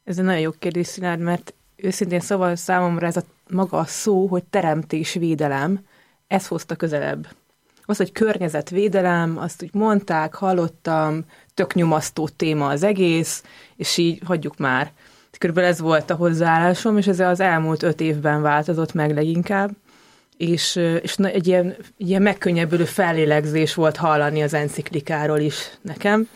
[0.04, 4.26] Ez egy nagyon jó kérdés, Szilárd, mert őszintén szóval számomra ez a maga a szó,
[4.26, 5.80] hogy teremtésvédelem,
[6.26, 7.28] ez hozta közelebb.
[7.84, 13.42] Az, hogy környezetvédelem, azt úgy mondták, hallottam, tök nyomasztó téma az egész,
[13.76, 14.92] és így hagyjuk már.
[15.38, 19.70] Körülbelül ez volt a hozzáállásom, és ez az elmúlt öt évben változott meg leginkább,
[20.36, 26.28] és, és egy, ilyen, ilyen megkönnyebbülő fellélegzés volt hallani az enciklikáról is nekem.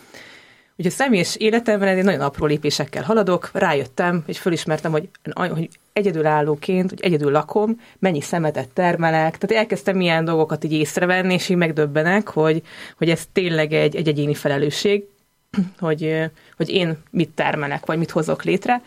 [0.76, 6.90] Ugye a személyes életemben egy nagyon apró lépésekkel haladok, rájöttem, és fölismertem, hogy, hogy egyedülállóként,
[6.90, 12.28] hogy egyedül lakom, mennyi szemetet termelek, tehát elkezdtem ilyen dolgokat így észrevenni, és így megdöbbenek,
[12.28, 12.62] hogy,
[12.96, 15.04] hogy ez tényleg egy, egy egyéni felelősség,
[15.78, 18.82] hogy, hogy én mit termelek, vagy mit hozok létre.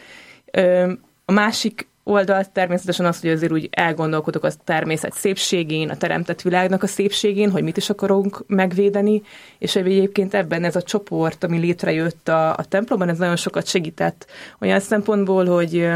[1.25, 6.83] A másik oldal természetesen az, hogy azért úgy elgondolkodok a természet szépségén, a teremtett világnak
[6.83, 9.21] a szépségén, hogy mit is akarunk megvédeni,
[9.57, 14.25] és egyébként ebben ez a csoport, ami létrejött a, a templomban, ez nagyon sokat segített
[14.59, 15.89] olyan szempontból, hogy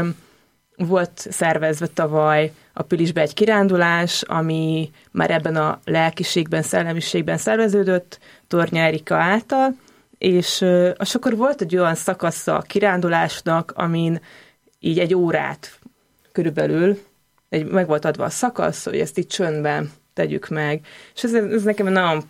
[0.76, 8.82] volt szervezve tavaly a Pilisbe egy kirándulás, ami már ebben a lelkiségben, szellemiségben szerveződött Tornya
[8.82, 9.74] Erika által,
[10.18, 10.64] és,
[10.98, 14.20] és akkor volt egy olyan szakasza a kirándulásnak, amin
[14.78, 15.78] így egy órát
[16.32, 16.98] körülbelül
[17.48, 20.86] egy, meg volt adva a szakasz, hogy ezt itt csöndben tegyük meg.
[21.14, 22.22] És ez, ez nekem nagyon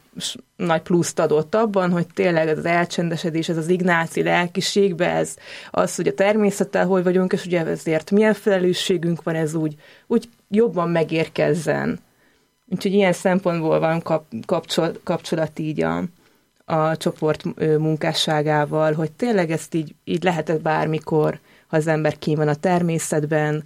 [0.57, 5.37] nagy pluszt adott abban, hogy tényleg ez az elcsendesedés, ez az ignáci lelkiségbe, ez
[5.71, 9.75] az, hogy a természettel hogy vagyunk, és ugye ezért milyen felelősségünk van, ez úgy,
[10.07, 11.99] úgy jobban megérkezzen.
[12.67, 16.05] Úgyhogy ilyen szempontból van kap, kapcsol, kapcsolat így a,
[16.69, 17.45] a csoport
[17.79, 23.65] munkásságával, hogy tényleg ezt így, így lehetett bármikor, ha az ember kín van a természetben,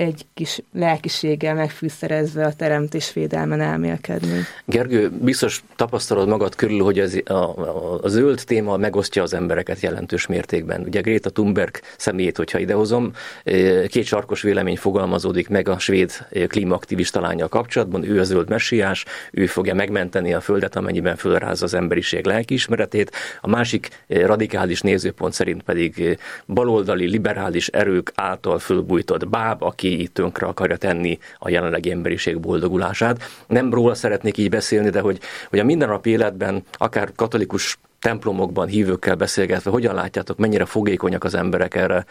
[0.00, 4.38] egy kis lelkiséggel megfűszerezve a teremtésvédelmen elmélkedni.
[4.64, 9.80] Gergő, biztos tapasztalod magad körül, hogy az, a, a, a zöld téma megosztja az embereket
[9.80, 10.80] jelentős mértékben.
[10.80, 13.12] Ugye Greta Thunberg személyét, hogyha idehozom,
[13.44, 18.04] eh, két sarkos vélemény fogalmazódik meg a svéd eh, klímaaktivista lánya kapcsolatban.
[18.04, 23.12] Ő a zöld messiás, ő fogja megmenteni a földet, amennyiben fölráz az emberiség lelkiismeretét.
[23.40, 30.08] A másik eh, radikális nézőpont szerint pedig baloldali, liberális erők által fölbújtott báb, aki aki
[30.08, 33.22] tönkre akarja tenni a jelenlegi emberiség boldogulását.
[33.46, 39.14] Nem róla szeretnék így beszélni, de hogy, hogy a mindennapi életben, akár katolikus templomokban hívőkkel
[39.14, 42.04] beszélgetve, hogyan látjátok, mennyire fogékonyak az emberek erre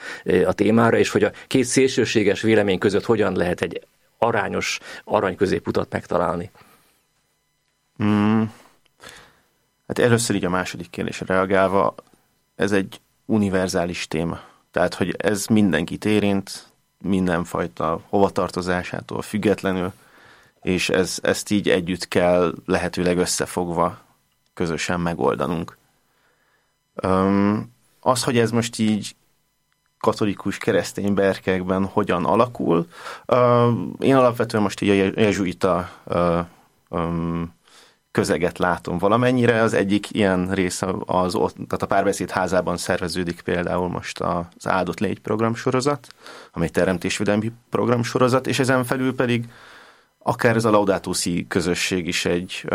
[0.46, 3.82] a témára, és hogy a két szélsőséges vélemény között hogyan lehet egy
[4.18, 6.52] arányos arany középutat megtalálni?
[7.98, 8.54] Hmm.
[9.88, 11.96] Hát először így a második kérdésre reagálva,
[12.56, 14.40] ez egy univerzális téma.
[14.72, 16.69] Tehát, hogy ez mindenkit érint,
[17.02, 19.92] mindenfajta hovatartozásától függetlenül,
[20.62, 23.98] és ez, ezt így együtt kell lehetőleg összefogva
[24.54, 25.78] közösen megoldanunk.
[27.04, 29.16] Um, az, hogy ez most így
[30.00, 32.88] katolikus keresztény berkekben hogyan alakul.
[33.26, 35.90] Uh, én alapvetően most így a jezsuita
[36.90, 37.54] um,
[38.12, 39.62] közeget látom valamennyire.
[39.62, 45.00] Az egyik ilyen része az ott, tehát a párbeszéd házában szerveződik például most az Áldott
[45.00, 46.08] Légy programsorozat,
[46.52, 49.50] ami egy teremtésvédelmi programsorozat, és ezen felül pedig
[50.18, 52.66] akár ez a Laudato Si közösség is egy,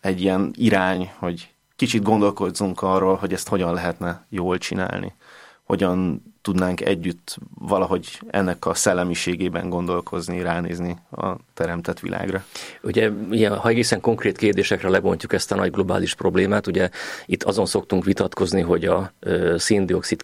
[0.00, 5.14] egy ilyen irány, hogy kicsit gondolkozzunk arról, hogy ezt hogyan lehetne jól csinálni,
[5.64, 12.44] hogyan tudnánk együtt valahogy ennek a szellemiségében gondolkozni, ránézni a teremtett világra.
[12.82, 16.88] Ugye, ilyen, ha egészen konkrét kérdésekre lebontjuk ezt a nagy globális problémát, ugye
[17.26, 19.12] itt azon szoktunk vitatkozni, hogy a
[19.56, 20.20] széndiokszid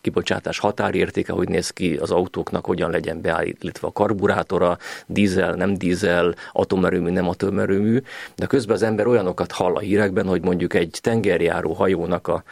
[0.00, 6.34] kibocsátás, határértéke, hogy néz ki az autóknak, hogyan legyen beállítva a karburátora, dízel, nem dízel,
[6.52, 8.02] atomerőmű, nem atomerőmű,
[8.34, 12.42] de közben az ember olyanokat hall a hírekben, hogy mondjuk egy tengerjáró hajónak a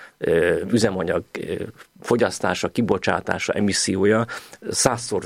[0.70, 1.22] üzemanyag
[2.01, 4.26] fogyasztása, kibocsátása, emissziója
[4.70, 5.24] százszor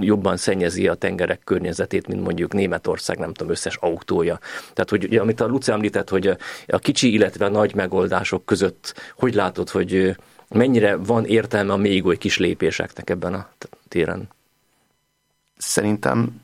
[0.00, 4.38] jobban szennyezi a tengerek környezetét, mint mondjuk Németország, nem tudom, összes autója.
[4.72, 6.36] Tehát, hogy ugye, amit a Luce említett, hogy
[6.66, 10.16] a kicsi, illetve a nagy megoldások között, hogy látod, hogy
[10.48, 13.48] mennyire van értelme a még oly kis lépéseknek ebben a
[13.88, 14.28] téren?
[15.56, 16.42] szerintem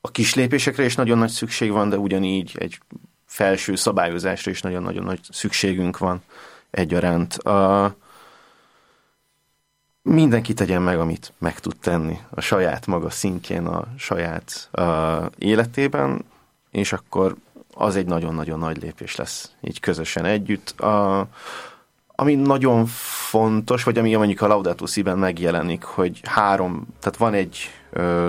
[0.00, 2.78] a kis lépésekre is nagyon nagy szükség van, de ugyanígy egy
[3.26, 6.22] felső szabályozásra is nagyon-nagyon nagy szükségünk van
[6.70, 7.34] egyaránt.
[7.34, 7.84] A,
[10.02, 16.24] mindenki tegyen meg, amit meg tud tenni a saját maga szintjén, a saját a életében,
[16.70, 17.36] és akkor
[17.74, 20.80] az egy nagyon-nagyon nagy lépés lesz, így közösen együtt.
[20.80, 21.26] A,
[22.06, 22.86] ami nagyon
[23.28, 27.58] fontos, vagy ami mondjuk a Laudato Si-ben megjelenik, hogy három, tehát van egy,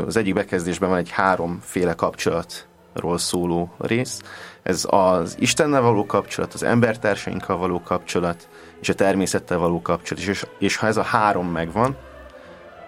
[0.06, 4.22] az egyik bekezdésben van egy háromféle kapcsolatról szóló rész.
[4.64, 8.48] Ez az Istennel való kapcsolat, az embertársainkkal való kapcsolat,
[8.82, 10.24] és a természettel való kapcsolat.
[10.24, 11.98] És, és ha ez a három megvan,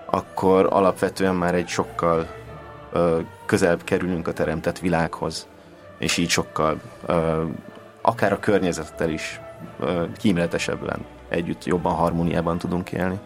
[0.05, 2.27] akkor alapvetően már egy sokkal
[2.91, 5.47] ö, közelebb kerülünk a teremtett világhoz,
[5.97, 7.43] és így sokkal ö,
[8.01, 9.39] akár a környezettel is
[10.17, 13.19] kíméletesebben együtt jobban harmóniában tudunk élni.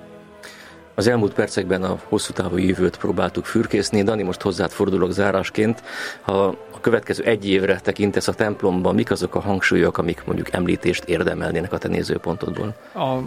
[0.97, 4.03] Az elmúlt percekben a hosszú távú jövőt próbáltuk fürkészni.
[4.03, 5.83] Dani, most hozzád fordulok zárásként.
[6.21, 11.03] Ha a következő egy évre tekintesz a templomban, mik azok a hangsúlyok, amik mondjuk említést
[11.03, 12.75] érdemelnének a te nézőpontodból?
[12.95, 13.17] A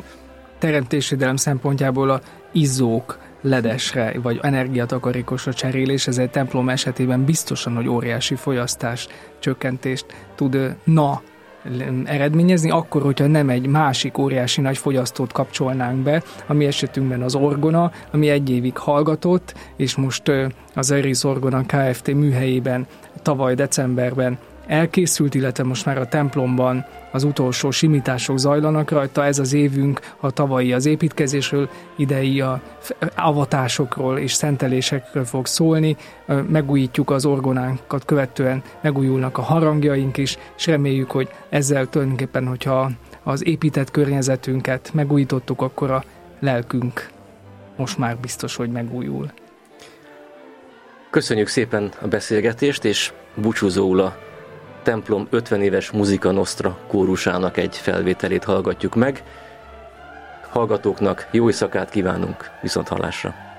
[0.58, 2.20] teremtésvédelem szempontjából a
[2.52, 9.06] izzók, ledesre vagy energiatakarékosra cserélés, ez egy templom esetében biztosan, hogy óriási fogyasztás
[9.38, 11.22] csökkentést tud na
[12.04, 17.92] eredményezni, akkor, hogyha nem egy másik óriási nagy fogyasztót kapcsolnánk be, ami esetünkben az Orgona,
[18.12, 20.32] ami egy évig hallgatott, és most
[20.74, 22.14] az Eris Orgona Kft.
[22.14, 22.86] műhelyében
[23.22, 24.38] tavaly decemberben
[24.70, 29.24] elkészült, illetve most már a templomban az utolsó simítások zajlanak rajta.
[29.24, 32.60] Ez az évünk a tavalyi az építkezésről, idei a
[33.16, 35.96] avatásokról és szentelésekről fog szólni.
[36.48, 42.90] Megújítjuk az orgonánkat, követően megújulnak a harangjaink is, és reméljük, hogy ezzel tulajdonképpen, hogyha
[43.22, 46.04] az épített környezetünket megújítottuk, akkor a
[46.40, 47.10] lelkünk
[47.76, 49.30] most már biztos, hogy megújul.
[51.10, 54.28] Köszönjük szépen a beszélgetést, és búcsúzóul a
[54.82, 59.22] templom 50 éves Muzika Nostra kórusának egy felvételét hallgatjuk meg.
[60.50, 63.49] Hallgatóknak jó éjszakát kívánunk, viszont hallásra!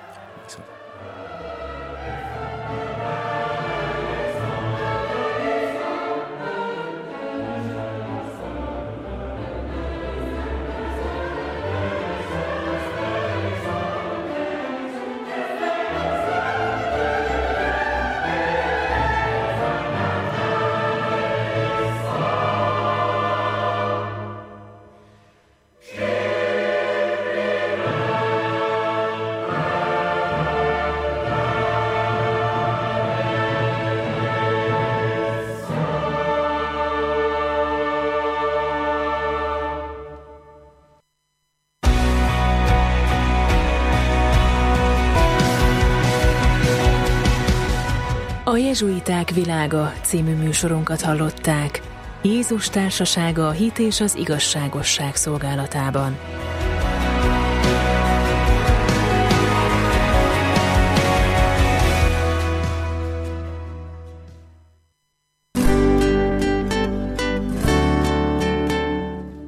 [48.72, 51.82] Jezsuiták világa című műsorunkat hallották.
[52.22, 56.17] Jézus társasága a hit és az igazságosság szolgálatában.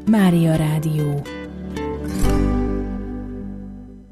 [0.05, 1.25] Mária Rádió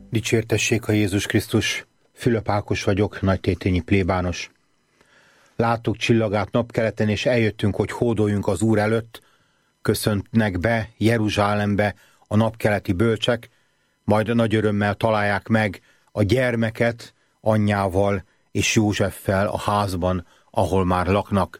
[0.10, 1.86] Dicsértessék a Jézus Krisztus!
[2.14, 4.52] Fülöp Ákos vagyok, nagytétényi plébános
[5.56, 9.22] láttuk csillagát napkeleten, és eljöttünk, hogy hódoljunk az Úr előtt,
[9.82, 11.96] köszöntnek be Jeruzsálembe
[12.28, 13.50] a napkeleti bölcsek,
[14.04, 15.82] majd nagy örömmel találják meg
[16.12, 21.60] a gyermeket anyjával és Józseffel a házban, ahol már laknak.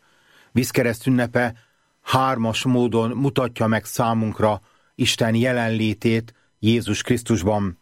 [0.52, 1.54] Vízkereszt ünnepe
[2.02, 4.62] hármas módon mutatja meg számunkra
[4.96, 7.78] Isten jelenlétét Jézus Krisztusban.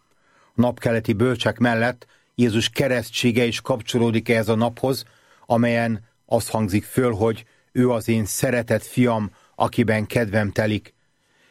[0.56, 2.06] A napkeleti bölcsek mellett
[2.36, 5.06] Jézus keresztsége is kapcsolódik ehhez a naphoz,
[5.50, 10.94] amelyen az hangzik föl, hogy ő az én szeretett fiam, akiben kedvem telik.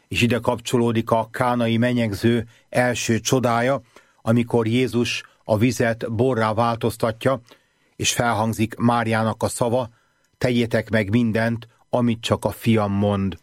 [0.07, 3.81] És ide kapcsolódik a kánai menyegző első csodája,
[4.21, 7.41] amikor Jézus a vizet borrá változtatja,
[7.95, 9.89] és felhangzik Máriának a szava,
[10.37, 13.37] tegyétek meg mindent, amit csak a fiam mond.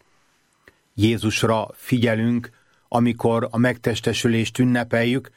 [0.93, 2.49] Jézusra figyelünk,
[2.87, 5.29] amikor a megtestesülést ünnepeljük,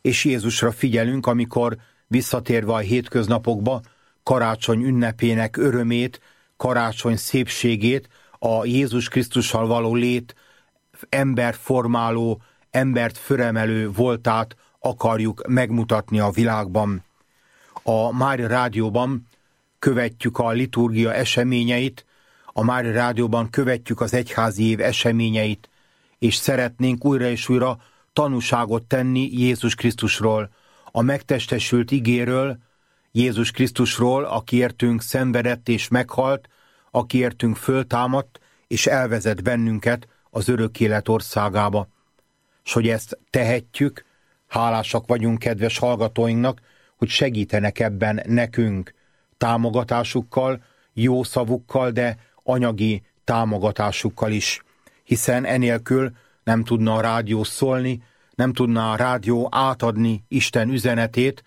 [0.00, 3.80] és Jézusra figyelünk, amikor visszatérve a hétköznapokba,
[4.24, 6.20] karácsony ünnepének örömét,
[6.56, 8.08] karácsony szépségét,
[8.38, 10.34] a Jézus Krisztussal való lét
[11.08, 17.04] ember formáló, embert föremelő voltát akarjuk megmutatni a világban.
[17.82, 19.28] A Mári Rádióban
[19.78, 22.04] követjük a liturgia eseményeit,
[22.46, 25.68] a Mári Rádióban követjük az egyházi év eseményeit,
[26.18, 27.78] és szeretnénk újra és újra
[28.12, 30.50] tanúságot tenni Jézus Krisztusról,
[30.92, 32.58] a megtestesült igéről,
[33.16, 36.48] Jézus Krisztusról, aki értünk szenvedett és meghalt,
[36.90, 41.88] aki értünk föltámadt, és elvezet bennünket az örök élet országába.
[42.62, 44.04] S hogy ezt tehetjük,
[44.48, 46.60] hálásak vagyunk kedves hallgatóinknak,
[46.96, 48.94] hogy segítenek ebben nekünk
[49.36, 50.62] támogatásukkal,
[50.92, 54.62] jó szavukkal, de anyagi támogatásukkal is,
[55.04, 56.12] hiszen enélkül
[56.44, 58.02] nem tudna a rádió szólni,
[58.34, 61.44] nem tudna a rádió átadni Isten üzenetét,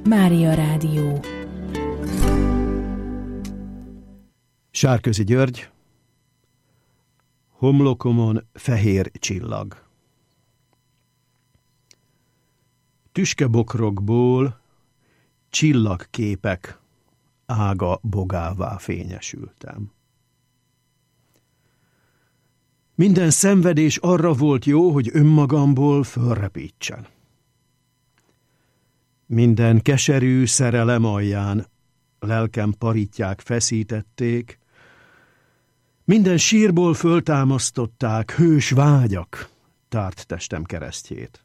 [0.04, 1.20] Mária Rádió
[4.74, 5.70] Sárközi György
[7.50, 9.84] Homlokomon fehér csillag
[13.12, 14.60] Tüskebokrokból
[15.50, 16.78] csillagképek
[17.46, 19.92] ága bogává fényesültem.
[22.94, 27.06] Minden szenvedés arra volt jó, hogy önmagamból fölrepítsen.
[29.26, 31.66] Minden keserű szerelem alján
[32.18, 34.60] lelkem paritják feszítették,
[36.12, 39.48] minden sírból föltámasztották hős vágyak
[39.88, 41.44] tárt testem keresztjét.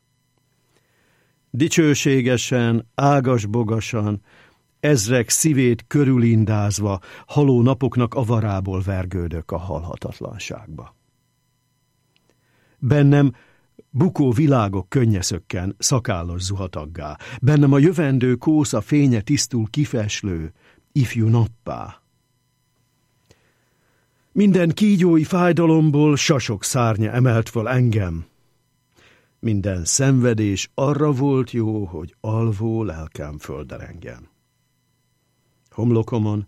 [1.49, 4.21] Dicsőségesen, ágasbogasan,
[4.79, 10.95] ezrek szívét körülindázva, haló napoknak avarából vergődök a halhatatlanságba.
[12.79, 13.31] Bennem
[13.89, 20.53] bukó világok könnyeszökken, szakállas zuhataggá, bennem a jövendő kósza fénye tisztul kifeslő,
[20.91, 22.01] ifjú nappá.
[24.37, 28.25] Minden kígyói fájdalomból sasok szárnya emelt föl engem.
[29.39, 34.27] Minden szenvedés arra volt jó, hogy alvó lelkem földerengem.
[35.69, 36.47] Homlokomon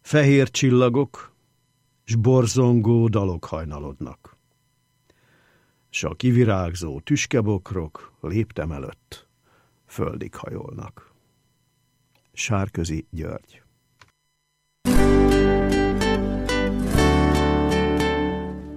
[0.00, 1.32] fehér csillagok,
[2.04, 4.36] s borzongó dalok hajnalodnak
[5.90, 9.26] s a kivirágzó tüskebokrok léptem előtt
[9.86, 11.12] földig hajolnak.
[12.32, 13.62] Sárközi György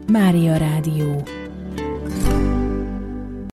[0.08, 1.24] Mária Rádió.